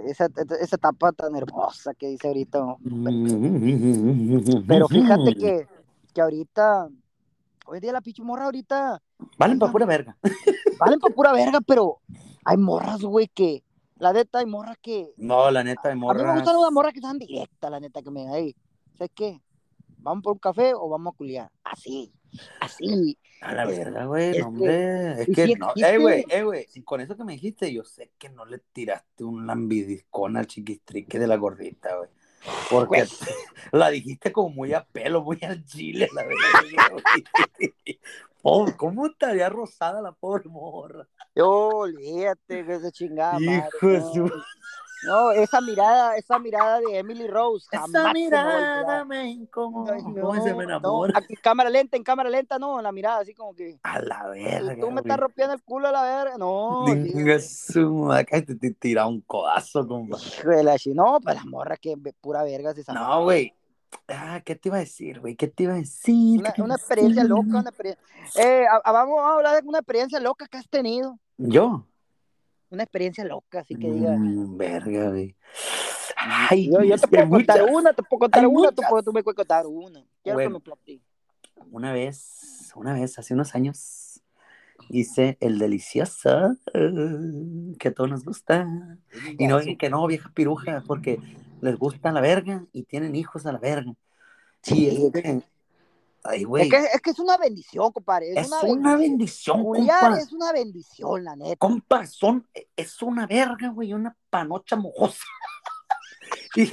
[0.05, 2.77] Esa, esa etapa tan hermosa que dice ahorita.
[4.67, 5.67] Pero fíjate que,
[6.13, 6.89] que ahorita,
[7.65, 9.01] hoy día la pinche morra ahorita,
[9.37, 10.17] Valen para pura verga.
[10.79, 11.99] valen para pura verga, pero
[12.45, 13.63] hay morras, güey, que,
[13.97, 16.93] la neta, hay morras que, No, la neta, de a mí me gustan las morras
[16.93, 18.53] que están directas, la neta, que me digan,
[18.97, 19.41] ¿sabes qué?
[19.97, 21.51] ¿Vamos por un café o vamos a culiar?
[21.63, 22.13] Así,
[22.59, 23.17] así.
[23.41, 25.21] A la verga, güey, hombre.
[25.21, 25.67] Es que, si no.
[25.67, 26.65] existe- Eh, güey, eh, güey.
[26.83, 31.19] Con eso que me dijiste, yo sé que no le tiraste un lambidiscón al chiquistrique
[31.19, 32.09] de la gordita, güey.
[32.71, 33.19] Porque Pues-
[33.71, 36.41] la dijiste como muy a pelo, muy al chile, la verga.
[38.41, 41.05] Pobre, ¿Cómo estaría rosada la pobre morra?
[41.35, 44.31] Yo, olvídate, que esa chingada Hijo su-
[45.03, 49.93] No, esa mirada, esa mirada de Emily Rose, jamás Esa me mirada me incomoda.
[49.95, 51.13] Ay, ¿Cómo se me no, enamora?
[51.13, 53.79] no, aquí cámara lenta, en cámara lenta, no, en la mirada, así como que.
[53.83, 54.75] A la verga.
[54.79, 56.37] Tú me estás rompiendo el culo a la verga.
[56.37, 60.17] No, Dinga su madre, cállate, te tira un codazo, compa.
[60.93, 62.99] No, pues la morra que pura verga se sabe.
[62.99, 63.53] No, güey.
[64.09, 65.35] Ah, ¿qué te iba a decir, güey?
[65.35, 66.39] ¿Qué te iba a decir?
[66.39, 68.03] Una, ¿Qué te una experiencia loca, una experiencia.
[68.35, 71.17] Eh, a- a- vamos a hablar de una experiencia loca que has tenido.
[71.37, 71.85] ¿Yo?
[72.69, 74.15] Una experiencia loca, así que diga.
[74.17, 75.35] Mm, verga, güey.
[76.17, 77.75] Ay, Yo, yo te puedo contar muchas.
[77.75, 80.03] una, te puedo contar hay una, tú, tú me puedes contar una.
[80.23, 80.49] Quiero Bueno.
[80.49, 81.07] que me platiques.
[81.71, 84.21] Una vez, una vez, hace unos años,
[84.89, 88.67] hice el delicioso que a todos nos gusta.
[89.37, 91.19] Y no digan que no, vieja piruja, porque
[91.61, 93.93] les gusta la verga y tienen hijos a la verga.
[94.61, 95.11] Sí, Y
[96.27, 98.31] ay, güey, Es que, es que es una bendición, compadre.
[98.31, 99.63] Es, es una, una bendición.
[99.63, 100.17] compa.
[100.17, 101.55] es una bendición, la neta.
[101.57, 105.25] Compa, son, es una verga, güey, una panocha mojosa.
[106.55, 106.69] y,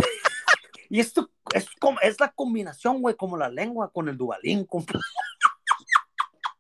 [0.90, 4.98] y esto es, como, es la combinación, güey, como la lengua con el dubalín, compa.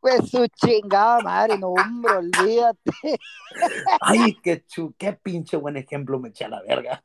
[0.04, 3.18] Pues su chingada madre, no, hombre, olvídate.
[4.02, 7.02] Ay, qué chu, qué pinche buen ejemplo me eché a la verga.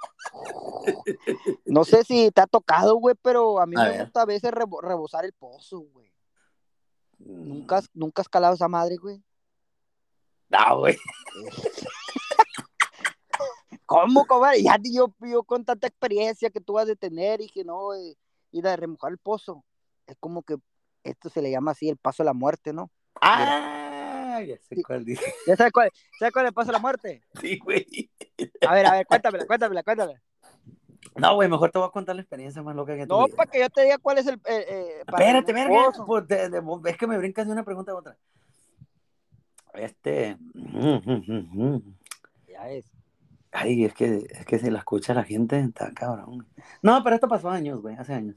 [1.63, 4.03] No sé si te ha tocado, güey, pero a mí A me ver.
[4.03, 6.11] gusta a veces rebo- rebosar el pozo, güey.
[7.19, 7.47] Mm.
[7.47, 9.23] ¿Nunca has, nunca has calado esa madre, güey?
[10.49, 10.97] No, güey.
[13.85, 14.61] ¿Cómo, compadre?
[14.61, 17.91] Ya yo, yo con tanta experiencia que tú vas de tener y que no,
[18.51, 19.63] ir a remojar el pozo.
[20.05, 20.57] Es como que
[21.09, 22.89] esto se le llama así el paso a la muerte, ¿no?
[23.21, 25.21] Ah, ya sé cuál dice.
[25.47, 27.21] ¿Ya sabes cuál, sabes cuál es el paso a la muerte?
[27.41, 28.09] Sí, güey.
[28.67, 30.21] A ver, a ver, cuéntamela, cuéntamela, cuéntamela.
[31.15, 33.35] No, güey, mejor te voy a contar la experiencia más loca que No, tuve.
[33.35, 34.35] para que yo te diga cuál es el.
[34.45, 35.85] eh, eh, Espérate, verga.
[35.85, 36.05] pozo.
[36.05, 38.17] Pues, es que me brincas de una pregunta a otra.
[39.73, 40.37] Este.
[42.47, 42.91] Ya es.
[43.51, 46.47] Ay, es que, es que si la escucha la gente, está cabrón.
[46.81, 48.35] No, pero esto pasó años, güey, hace años.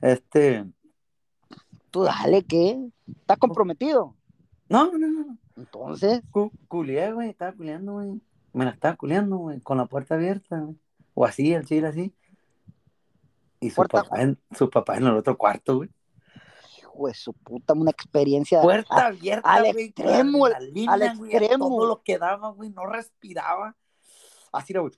[0.00, 0.64] Este.
[1.92, 2.88] Tú dale, ¿qué?
[3.20, 4.16] ¿Estás comprometido?
[4.68, 5.38] No, no, no.
[5.56, 8.20] Entonces, Cu culié, güey, estaba culiando, güey.
[8.52, 10.76] Me la estaba culiando, güey, con la puerta abierta, güey.
[11.14, 12.14] O así, el chile así.
[13.60, 15.90] Y su Puerta- papá, en, su papá en el otro cuarto, güey.
[16.78, 18.60] hijo de su puta, una experiencia.
[18.62, 19.84] Puerta abierta, al güey.
[19.84, 21.68] extremo, la línea, al güey, a extremo.
[21.68, 23.76] Todo lo que daba, güey, no respiraba.
[24.50, 24.92] Así era, güey.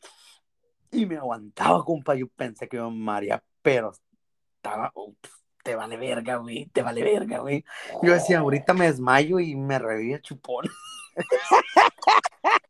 [0.93, 2.15] Y me aguantaba, compa.
[2.15, 3.93] Yo pensé que iba a María, pero
[4.57, 5.34] estaba, ups,
[5.65, 7.65] te vale verga, güey, te vale verga, güey.
[8.03, 10.67] Yo decía, ahorita me desmayo y me revivía chupón.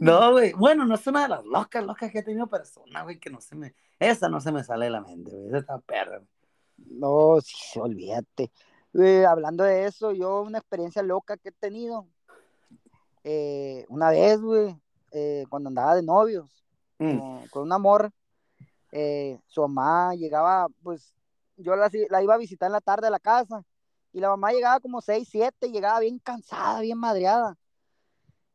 [0.00, 0.52] No, güey.
[0.52, 2.50] Bueno, no es una de las locas, locas que he tenido,
[2.86, 3.74] una, güey, que no se me.
[3.98, 5.48] Esa no se me sale de la mente, güey.
[5.48, 6.18] Esa está perra.
[6.18, 6.28] güey.
[6.76, 8.50] No, sí, olvídate.
[8.94, 12.06] Eh, hablando de eso, yo una experiencia loca que he tenido.
[13.22, 14.76] eh, una vez, güey,
[15.12, 16.50] eh, cuando andaba de novios
[16.98, 17.18] Mm.
[17.18, 18.10] con, con una morra,
[18.92, 21.14] eh, su mamá llegaba, pues
[21.56, 23.64] yo la, la iba a visitar en la tarde a la casa
[24.12, 27.56] y la mamá llegaba como 6, 7, llegaba bien cansada, bien madreada.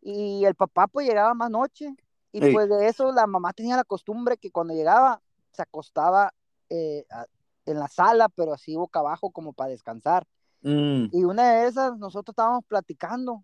[0.02, 1.94] Y el papá pues llegaba más noche
[2.32, 2.54] y Ey.
[2.54, 5.22] pues de eso la mamá tenía la costumbre que cuando llegaba
[5.52, 6.34] se acostaba
[6.70, 7.26] eh, a-
[7.66, 10.26] en la sala, pero así boca abajo como para descansar.
[10.62, 11.06] Mm.
[11.12, 13.44] Y una de esas nosotros estábamos platicando,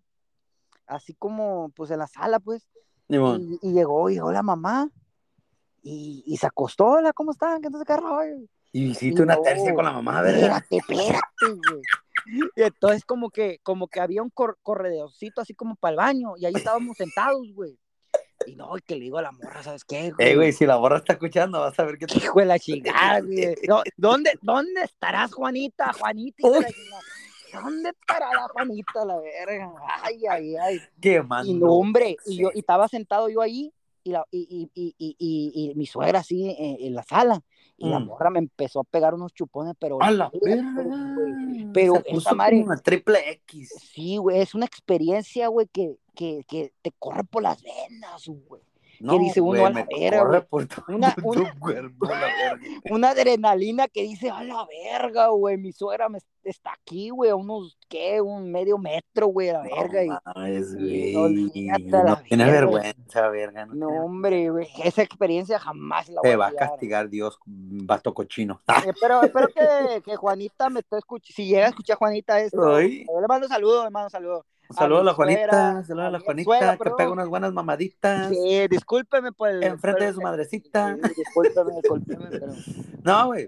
[0.86, 2.66] así como pues en la sala pues,
[3.38, 4.90] y, y llegó, llegó la mamá
[5.82, 7.60] y, y se acostó, hola, ¿cómo están?
[7.60, 8.46] ¿Qué entonces qué rollo?
[8.72, 10.62] Y hiciste una no, tercia con la mamá, ¿verdad?
[10.70, 11.82] Espérate, espérate, güey.
[12.56, 16.34] Y entonces como que, como que había un cor corredorcito así como para el baño
[16.36, 17.78] y ahí estábamos sentados, güey.
[18.46, 20.12] Y no, y que le digo a la morra, ¿sabes qué?
[20.18, 22.18] Eh, güey, si la borra está escuchando, vas a ver que te...
[22.18, 23.54] Hijo de la chingada, güey.
[23.66, 25.92] No, ¿dónde, ¿Dónde estarás, Juanita?
[25.92, 27.02] Juanita, hijo de la chingada.
[27.62, 29.72] ¿Dónde estará la Juanita, la verga?
[30.02, 30.80] Ay, ay, ay.
[31.00, 31.50] quemando.
[31.50, 33.72] Y no, hombre, y yo y estaba sentado yo ahí
[34.04, 37.40] y, la, y, y, y, y, y- y mi suegra así en, en la sala
[37.78, 38.06] y la Mm.
[38.06, 40.84] morra me empezó a pegar unos chupones, pero ¡A la verga!
[41.74, 43.70] pero Se esa puso madre- una triple X.
[43.92, 48.62] sí, güey, es una experiencia, güey, que, que, que te corre por las venas, güey.
[49.00, 52.60] No, dice uno, güey, a la verga, Una- por tu una- cuerpo, la verga.
[52.90, 57.36] Una adrenalina que dice, a la verga, güey, mi suegra me, está aquí, güey, a
[57.36, 58.20] unos, ¿qué?
[58.20, 60.04] Un medio metro, güey, a la verga.
[60.04, 61.12] y- No mames, y güey.
[61.12, 62.50] no, a la verga.
[62.52, 63.66] vergüenza, verga.
[63.66, 66.68] No, hombre, güey, esa experiencia jamás la voy Te a va a olvidar.
[66.70, 68.60] castigar Dios, vato cochino.
[68.86, 71.34] Eh, Espero, espero que, que Juanita me esté escuchando.
[71.34, 74.44] Si llega a escuchar Juanita esto, yo le mando saludos, le mando saludos.
[74.68, 78.28] Un saludo a, la Juanita, suegra, saludo a la Juanita, que pega unas buenas mamaditas
[78.28, 79.62] Sí, discúlpeme por el.
[79.62, 80.96] enfrente de su madrecita.
[80.96, 82.46] Sí, discúlpeme, discúlpeme, pero.
[83.04, 83.46] No, güey.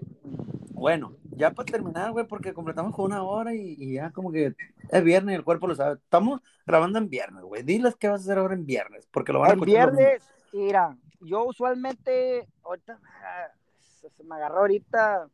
[0.71, 4.53] Bueno, ya para terminar, güey, porque completamos con una hora y, y ya como que
[4.89, 5.95] es viernes y el cuerpo lo sabe.
[5.95, 7.63] Estamos grabando en viernes, güey.
[7.63, 10.95] Diles qué vas a hacer ahora en viernes, porque lo van a los viernes, mira,
[11.21, 13.47] yo usualmente, ahorita ah,
[14.01, 15.27] se me agarró ahorita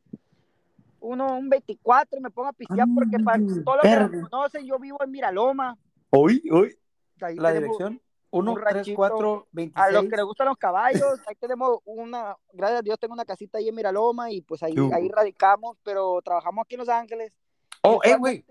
[1.00, 4.66] uno, un 24 y me pongo a pistear porque para todos los que me conocen,
[4.66, 5.78] yo vivo en Miraloma.
[6.10, 6.76] Hoy, hoy,
[7.22, 8.96] Ahí la dirección 1, un 3, ranchito.
[8.98, 10.10] 4, A los 26.
[10.10, 13.70] que les gustan los caballos, ahí tenemos una, gracias a Dios tengo una casita ahí
[13.70, 17.38] en Miraloma y pues ahí, ahí radicamos, pero trabajamos aquí en Los Ángeles.
[17.84, 18.44] Oh, eh, güey,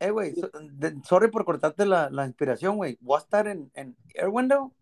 [0.00, 0.50] eh, güey, so-
[1.04, 2.98] sorry por cortarte la, la inspiración, güey.
[3.00, 4.72] Voy a estar en, en Air Window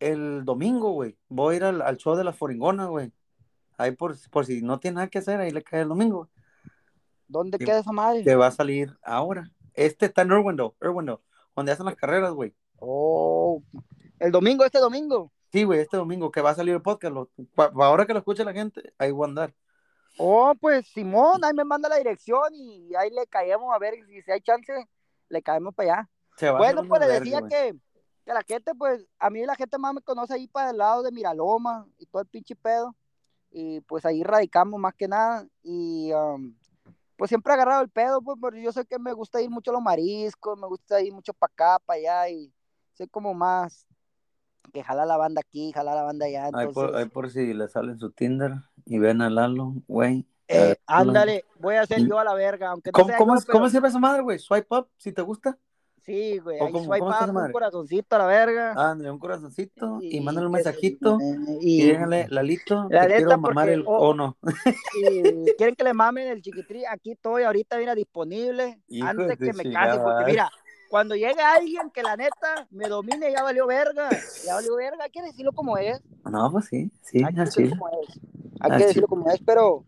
[0.00, 1.16] el domingo, güey.
[1.28, 3.12] Voy a ir al, al show de la Foringona, güey.
[3.82, 6.28] Ahí por, por si no tiene nada que hacer, ahí le cae el domingo.
[7.26, 8.22] ¿Dónde queda esa madre?
[8.22, 9.50] Que va a salir ahora.
[9.74, 11.18] Este está en Irwindale, Irwindale,
[11.56, 12.54] donde hacen las carreras, güey.
[12.78, 13.62] Oh,
[14.18, 15.32] el domingo, este domingo.
[15.50, 17.14] Sí, güey, este domingo que va a salir el podcast.
[17.14, 19.54] Lo, pa- pa- ahora que lo escuche la gente, ahí voy a andar.
[20.18, 24.20] Oh, pues Simón, ahí me manda la dirección y ahí le caemos a ver si,
[24.22, 24.72] si hay chance,
[25.28, 26.10] le caemos para allá.
[26.36, 27.74] Se va a Bueno, pues le decía que,
[28.26, 31.02] que la gente, pues, a mí la gente más me conoce ahí para el lado
[31.02, 32.94] de Miraloma y todo el pinche pedo.
[33.52, 35.46] Y pues ahí radicamos más que nada.
[35.62, 36.54] Y um,
[37.16, 39.74] pues siempre agarrado el pedo, pues, porque yo sé que me gusta ir mucho a
[39.74, 42.28] los mariscos, me gusta ir mucho para acá, para allá.
[42.30, 42.52] Y
[42.94, 43.86] soy como más
[44.72, 46.46] que jala la banda aquí, jala la banda allá.
[46.46, 48.52] Ahí por, Entonces, ahí por si le sale en su Tinder
[48.86, 50.26] y ven a Lalo, güey.
[50.48, 53.34] eh, ándale, voy a hacer ¿Y- yo a la verga, aunque no ¿Cómo, sea cómo,
[53.36, 54.38] yo, pero- cómo sirve esa madre, güey?
[54.38, 55.58] Swipe up, si te gusta.
[56.04, 58.72] Sí, güey, ¿O ahí cómo- swipe up, un corazoncito a la verga.
[58.76, 61.16] Ándale, un corazoncito y, mándale un mensajito
[61.60, 64.36] y, y, díganle, Lalito, La te quiero mamar porque- el oh, cono.
[64.94, 69.52] y quieren que le mamen el chiquitrí, aquí estoy ahorita, mira, disponible, Hijo antes que
[69.52, 70.50] me chingada case, porque mira,
[70.90, 74.08] cuando llegue alguien que la neta me domine, ya valió verga,
[74.44, 77.76] ya valió verga, hay que decirlo como es, No, pues sí, sí, hay que decirlo
[77.78, 78.20] como es,
[78.60, 79.84] hay que decirlo como es, pero,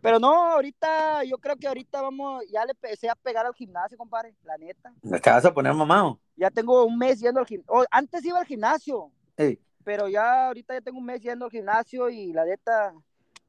[0.00, 3.96] pero no, ahorita, yo creo que ahorita vamos, ya le empecé a pegar al gimnasio,
[3.98, 6.20] compadre, la neta, Te vas a poner mamado.
[6.36, 10.74] ya tengo un mes yendo al gimnasio, antes iba al gimnasio, Ey, pero ya ahorita
[10.74, 12.92] ya tengo un mes yendo al gimnasio y la neta,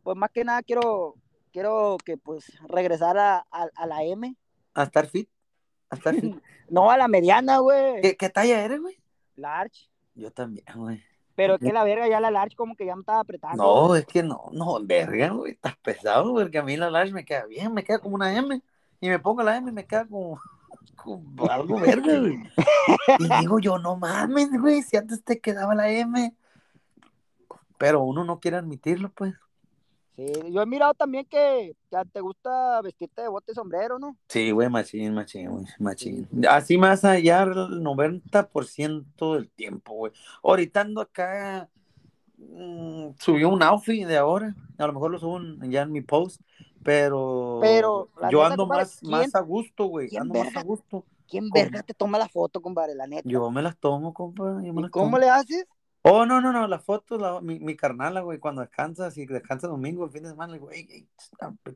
[0.04, 1.16] pues más que nada quiero,
[1.52, 4.36] quiero que pues regresar a, a, a la M,
[4.74, 5.30] a estar fit.
[5.90, 6.36] A estar fit.
[6.70, 8.98] no a la mediana, güey, ¿Qué, qué talla eres, güey?
[9.36, 11.02] large, Yo también, güey.
[11.40, 13.64] Pero es que la verga ya la large como que ya me estaba apretando.
[13.64, 17.24] No, es que no, no, verga, güey, estás pesado, porque a mí la large me
[17.24, 18.62] queda bien, me queda como una M,
[19.00, 20.38] y me pongo la M y me queda como,
[20.98, 22.44] como algo verga, güey.
[23.20, 26.36] Y digo yo, no mames, güey, si antes te quedaba la M.
[27.78, 29.34] Pero uno no quiere admitirlo, pues.
[30.20, 34.18] Sí, yo he mirado también que ya te gusta vestirte de bote y sombrero, ¿no?
[34.28, 36.28] Sí, güey, machín, machín, güey, machín.
[36.50, 40.12] Así más allá el 90% del tiempo, güey.
[40.44, 41.70] Ahorita ando acá,
[42.38, 46.02] mm, subió un outfit de ahora, a lo mejor lo subo en- ya en mi
[46.02, 46.42] post,
[46.82, 50.16] Pero, Pero, yo ando compadre, más, ¿quién- más a gusto, güey.
[50.16, 51.04] Ando más a gusto.
[51.28, 52.96] ¿Quién verga te toma la foto, compadre?
[52.96, 53.28] La neta.
[53.30, 54.62] Yo me las tomo, compa.
[54.64, 55.18] Yo me ¿Y las cómo tomo.
[55.18, 55.68] le haces?
[56.02, 59.68] Oh, no, no, no, la foto, la- mi, mi carnala, güey, cuando descansa, si descansa
[59.68, 61.10] domingo, el fin de semana, le digo, ey, ey,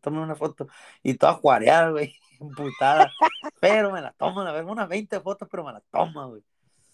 [0.02, 0.68] tome una foto.
[1.04, 3.12] Y toda juareada, güey, emputada.
[3.60, 6.44] pero me la tomo, la verdad, unas 20 fotos, pero me las tomo, güey.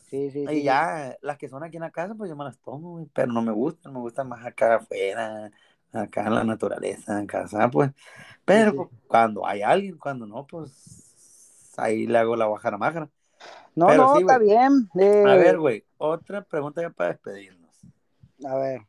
[0.10, 0.64] Sí, sí, Y sí.
[0.64, 3.32] ya, las que son aquí en la casa, pues yo me las tomo, güey, pero
[3.32, 5.52] no me gustan, me gustan más acá afuera,
[5.94, 7.92] acá en la naturaleza, en casa, pues.
[8.46, 13.10] Pero pues, cuando hay alguien, cuando no, pues ahí le hago la guajara májara.
[13.76, 14.90] No, pero no, sí, está bien.
[15.00, 17.70] eh, A ver, güey, otra pregunta ya para despedirnos.
[18.46, 18.82] A ver.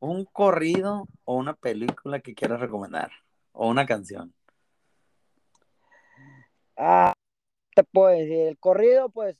[0.00, 3.10] ¿Un corrido o una película que quieras recomendar?
[3.52, 4.32] O una canción.
[6.76, 7.12] Ah,
[7.74, 9.36] te puedo decir, el corrido, pues,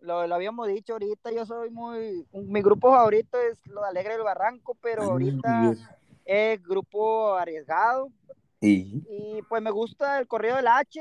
[0.00, 4.14] lo, lo habíamos dicho ahorita, yo soy muy, mi grupo favorito es lo de Alegre
[4.14, 5.72] del Barranco, pero ahorita
[6.24, 8.10] es grupo arriesgado
[8.60, 11.00] Y y pues me gusta el corrido del H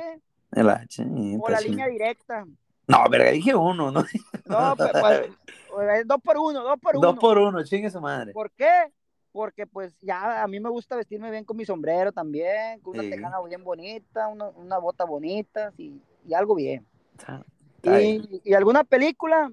[0.52, 1.06] el H.
[1.40, 2.46] o la línea directa.
[2.88, 4.04] No, verga, dije uno, ¿no?
[4.46, 5.30] No, pues,
[5.70, 7.08] pues, dos por uno, dos por uno.
[7.08, 8.32] Dos por uno, chingue su madre.
[8.34, 8.92] ¿Por qué?
[9.32, 13.04] Porque pues ya a mí me gusta vestirme bien con mi sombrero también, con una
[13.04, 13.10] Sí.
[13.10, 16.88] tejana bien bonita, una, una bota bonita y, y algo bien.
[17.12, 17.44] Está,
[17.76, 18.28] está bien.
[18.32, 19.52] Y, y alguna película,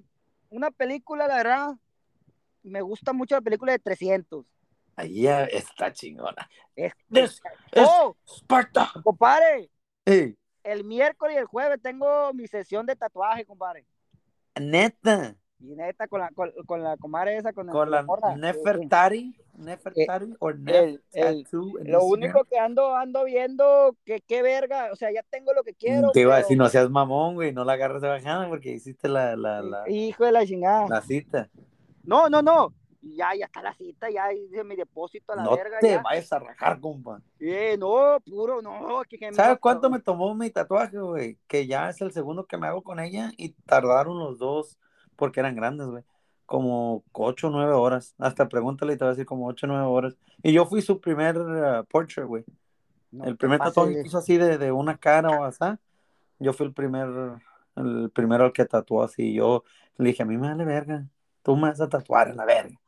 [0.49, 1.74] una película, la verdad,
[2.62, 4.47] me gusta mucho la película de 300.
[4.97, 6.49] Ahí está chingona.
[6.76, 6.93] Es,
[7.76, 8.16] ¡Oh!
[8.26, 8.91] Sparta.
[9.03, 9.70] Compadre,
[10.05, 13.86] Ey, el miércoles y el jueves tengo mi sesión de tatuaje, compadre.
[14.60, 18.36] neta, Y neta, con la, con, con la comadre esa, con, con la morra.
[18.36, 24.42] Nefertari, Nefertari o Nef el- Tattoo en Lo único que ando, ando viendo, que qué
[24.42, 26.10] verga, o sea, ya tengo lo que quiero.
[26.12, 29.08] Te iba a decir, no seas mamón, güey, no la agarres de bajada porque hiciste
[29.08, 30.86] la, la, la, Hijo de la chingada.
[30.88, 31.48] la cita.
[32.02, 32.74] No, no, no.
[33.07, 35.78] Ya, ya está la cita, ya hice mi depósito a la No verga.
[35.78, 36.02] te ya.
[36.02, 37.20] vayas a rajar, compa.
[37.38, 39.02] Eh, no, puro, no.
[39.09, 39.96] Que, ¿Sabes cuánto no.
[39.96, 41.38] me tomó mi tatuaje, güey?
[41.46, 44.78] Que ya es el segundo que me hago con ella y tardaron los dos
[45.16, 46.02] porque eran grandes, güey.
[46.46, 48.14] Como ocho o nueve horas.
[48.18, 50.16] Hasta pregúntale y te va a decir como ocho o nueve horas.
[50.42, 52.44] Y yo fui su primer uh, portrait, güey.
[53.11, 55.64] No el primer tatuaje que hizo así de, de una cara o así.
[56.38, 57.09] Yo fui el primer,
[57.76, 59.34] el primero al que tatuó así.
[59.34, 59.62] Yo
[59.98, 61.07] le dije, a mí me vale verga.
[61.42, 62.78] Tú me vas a tatuar en la verga.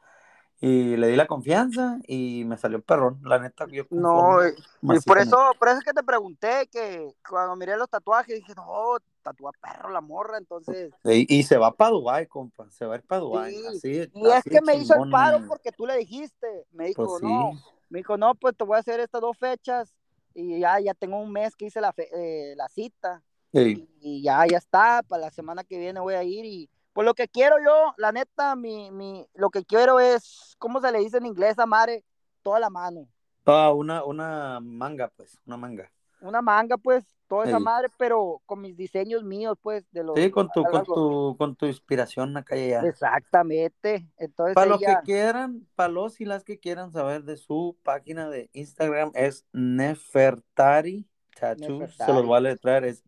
[0.60, 3.20] Y le di la confianza y me salió perrón.
[3.24, 6.66] La neta, yo No, conforme, y- y por eso, por eso es que te pregunté
[6.72, 10.94] que cuando miré los tatuajes dije, no, tatúa perro la morra, entonces.
[11.04, 12.70] Y, y se va para Dubái, compa.
[12.70, 13.54] Se va a ir para Dubái.
[13.54, 16.66] Sí, Así, Y es así que me hizo el paro porque tú le dijiste.
[16.72, 17.26] Me dijo, Pues sí.
[17.26, 17.52] no,
[17.90, 19.94] me dijo, no, pues te voy a hacer estas dos fechas
[20.34, 23.88] y ya, ya tengo un mes que hice la, fe- eh, la cita Sí.
[24.00, 27.12] y ya, ya está, para la semana que viene voy a ir y pues lo
[27.12, 31.18] que quiero yo, la neta, mi, mi, lo que quiero es, ¿cómo se le dice
[31.18, 32.02] en inglés a madre?
[32.42, 33.06] Toda la mano.
[33.44, 35.92] Ah, una, una manga, pues, una manga.
[36.22, 37.62] Una manga, pues, toda esa Sí.
[37.64, 40.18] madre, pero con mis diseños míos, pues, de los...
[40.18, 42.88] Sí, con tu, con tu, con tu inspiración acá y allá.
[42.88, 44.08] Exactamente.
[44.16, 47.76] Entonces Para los ella- que quieran, para los y las que quieran saber de su
[47.82, 51.06] página de Instagram es Nefertari
[51.38, 51.86] Tattoo.
[51.88, 53.04] Se los voy a letrar, es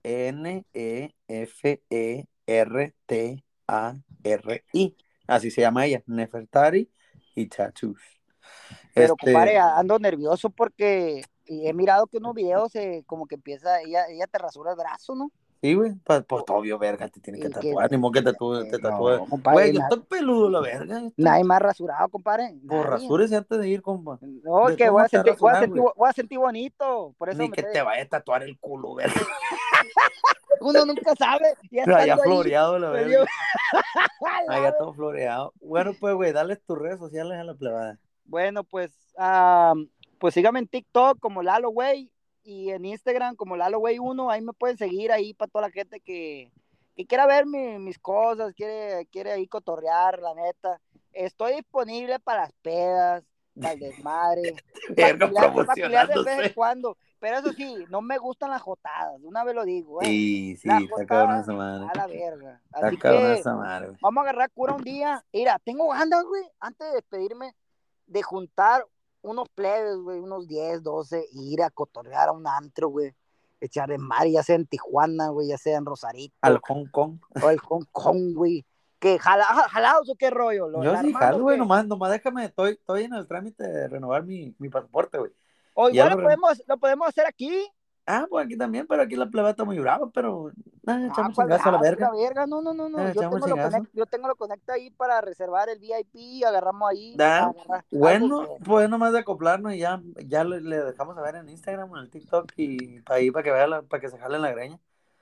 [3.69, 4.97] N-E-F-E-R-T-A-R-I.
[5.27, 6.91] Así se llama ella, Nefertari
[7.35, 8.01] y Tattoos.
[8.95, 13.81] Pero, Este, compadre, ando nervioso porque he mirado que unos videos eh, como que empieza,
[13.83, 15.31] ella, ella te rasura el brazo, ¿no?
[15.61, 18.61] Sí, güey, pues, pues obvio, verga, te tiene que tatuar, ni modo que te tatúe,
[18.69, 19.17] te Eh, tatúe.
[19.19, 20.99] no, compadre, Güey, yo estoy peludo, la verga.
[20.99, 22.55] estoy- nadie más rasurado, compadre.
[22.67, 24.19] Pues rasúrese antes de ir, compa.
[24.23, 27.13] No, ¿De que voy a, sentir, voy, a sentir, voy a sentir bonito.
[27.19, 29.15] Por eso Ni me que te- te vaya a tatuar el culo, verga.
[30.61, 31.55] uno nunca sabe.
[31.71, 33.25] Ya Allá floreado, la dio-
[34.49, 35.53] Allá todo floreado.
[35.61, 37.99] Bueno, pues, güey, dale tus redes sociales a la plebada.
[38.25, 39.75] Bueno, pues, ah,
[40.19, 42.13] pues síganme en TikTok como Lalo Güey
[42.43, 44.31] y en Instagram como Lalo Güey 1.
[44.31, 46.51] Ahí me pueden seguir ahí para toda la gente que,
[46.97, 50.81] que quiera ver mi- mis cosas, quiere, quiere ahí cotorrear, la neta.
[51.13, 53.25] Estoy disponible para las pedas,
[53.61, 54.55] para el desmadre.
[54.97, 56.97] Para culiar- para culiar de vez en cuando.
[57.21, 60.01] Pero eso sí, no me gustan las jotadas, una vez lo digo.
[60.03, 60.07] ¿eh?
[60.07, 61.87] Sí, sí, está cabrón esa madre.
[61.93, 62.61] A la verga.
[62.73, 65.25] Está cabrón esa madre, vamos a agarrar cura un día.
[65.33, 67.55] Mira, tengo ganas, güey, antes de despedirme,
[68.07, 68.87] de juntar
[69.23, 73.13] unos plebes, güey, unos 10, 12, e ir a cotorrear a un antro, güey.
[73.61, 77.19] Echar de mar, ya sea en Tijuana, güey, ya sea en Rosarito, Al Hong Kong.
[77.43, 78.65] o el Hong Kong, güey.
[79.01, 80.69] ¿Qué, jala, ja- jalados o qué rollo?
[80.69, 84.23] ¿Lo- Yo sí, jalo, güey, nomás, nomás déjame, estoy, estoy en el trámite de renovar
[84.25, 85.33] mi, mi pasaporte, güey.
[85.81, 87.53] O ya igual lo podemos, lo podemos hacer aquí,
[88.11, 90.51] Ah, pues aquí también, pero aquí la plebe está muy brava, pero
[90.83, 92.11] nah, Ah, echamos ¿cuál chingazo a la brava, verga.
[92.11, 92.47] verga?
[92.47, 92.99] No, no, no, no.
[93.07, 93.71] Eh, Yo tengo, lo chingazo.
[93.77, 97.15] conect, yo tengo lo conecta ahí para reservar el VIP, agarramos ahí.
[97.21, 101.21] Agarrar Bueno, algo que- pues nomás de acoplarnos y ya, ya le, le dejamos a
[101.21, 104.17] ver en Instagram, en el TikTok y ahí para que vea la- para que se
[104.19, 104.79] jale en la greña.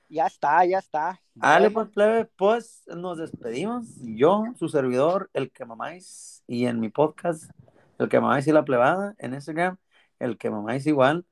[0.07, 1.19] Ya está, ya está.
[1.35, 3.85] Dale, Bueno, pues, plebe, pues nos despedimos.
[3.99, 7.51] Yo, su servidor, el que mamáis, y en mi podcast,
[7.99, 9.77] el que mamáis y la plebada, en Instagram,
[10.19, 11.25] el que mamáis igual.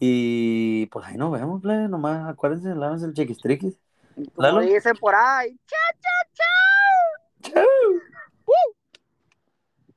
[0.00, 1.88] Y pues ahí nos vemos, plebe.
[1.88, 3.80] Nomás acuérdense, lávense el chiquistriquis.
[4.14, 4.60] como Lalo.
[4.60, 5.58] dicen por ahí.
[5.66, 7.52] Chao, chao, chao.
[7.52, 8.07] Chau.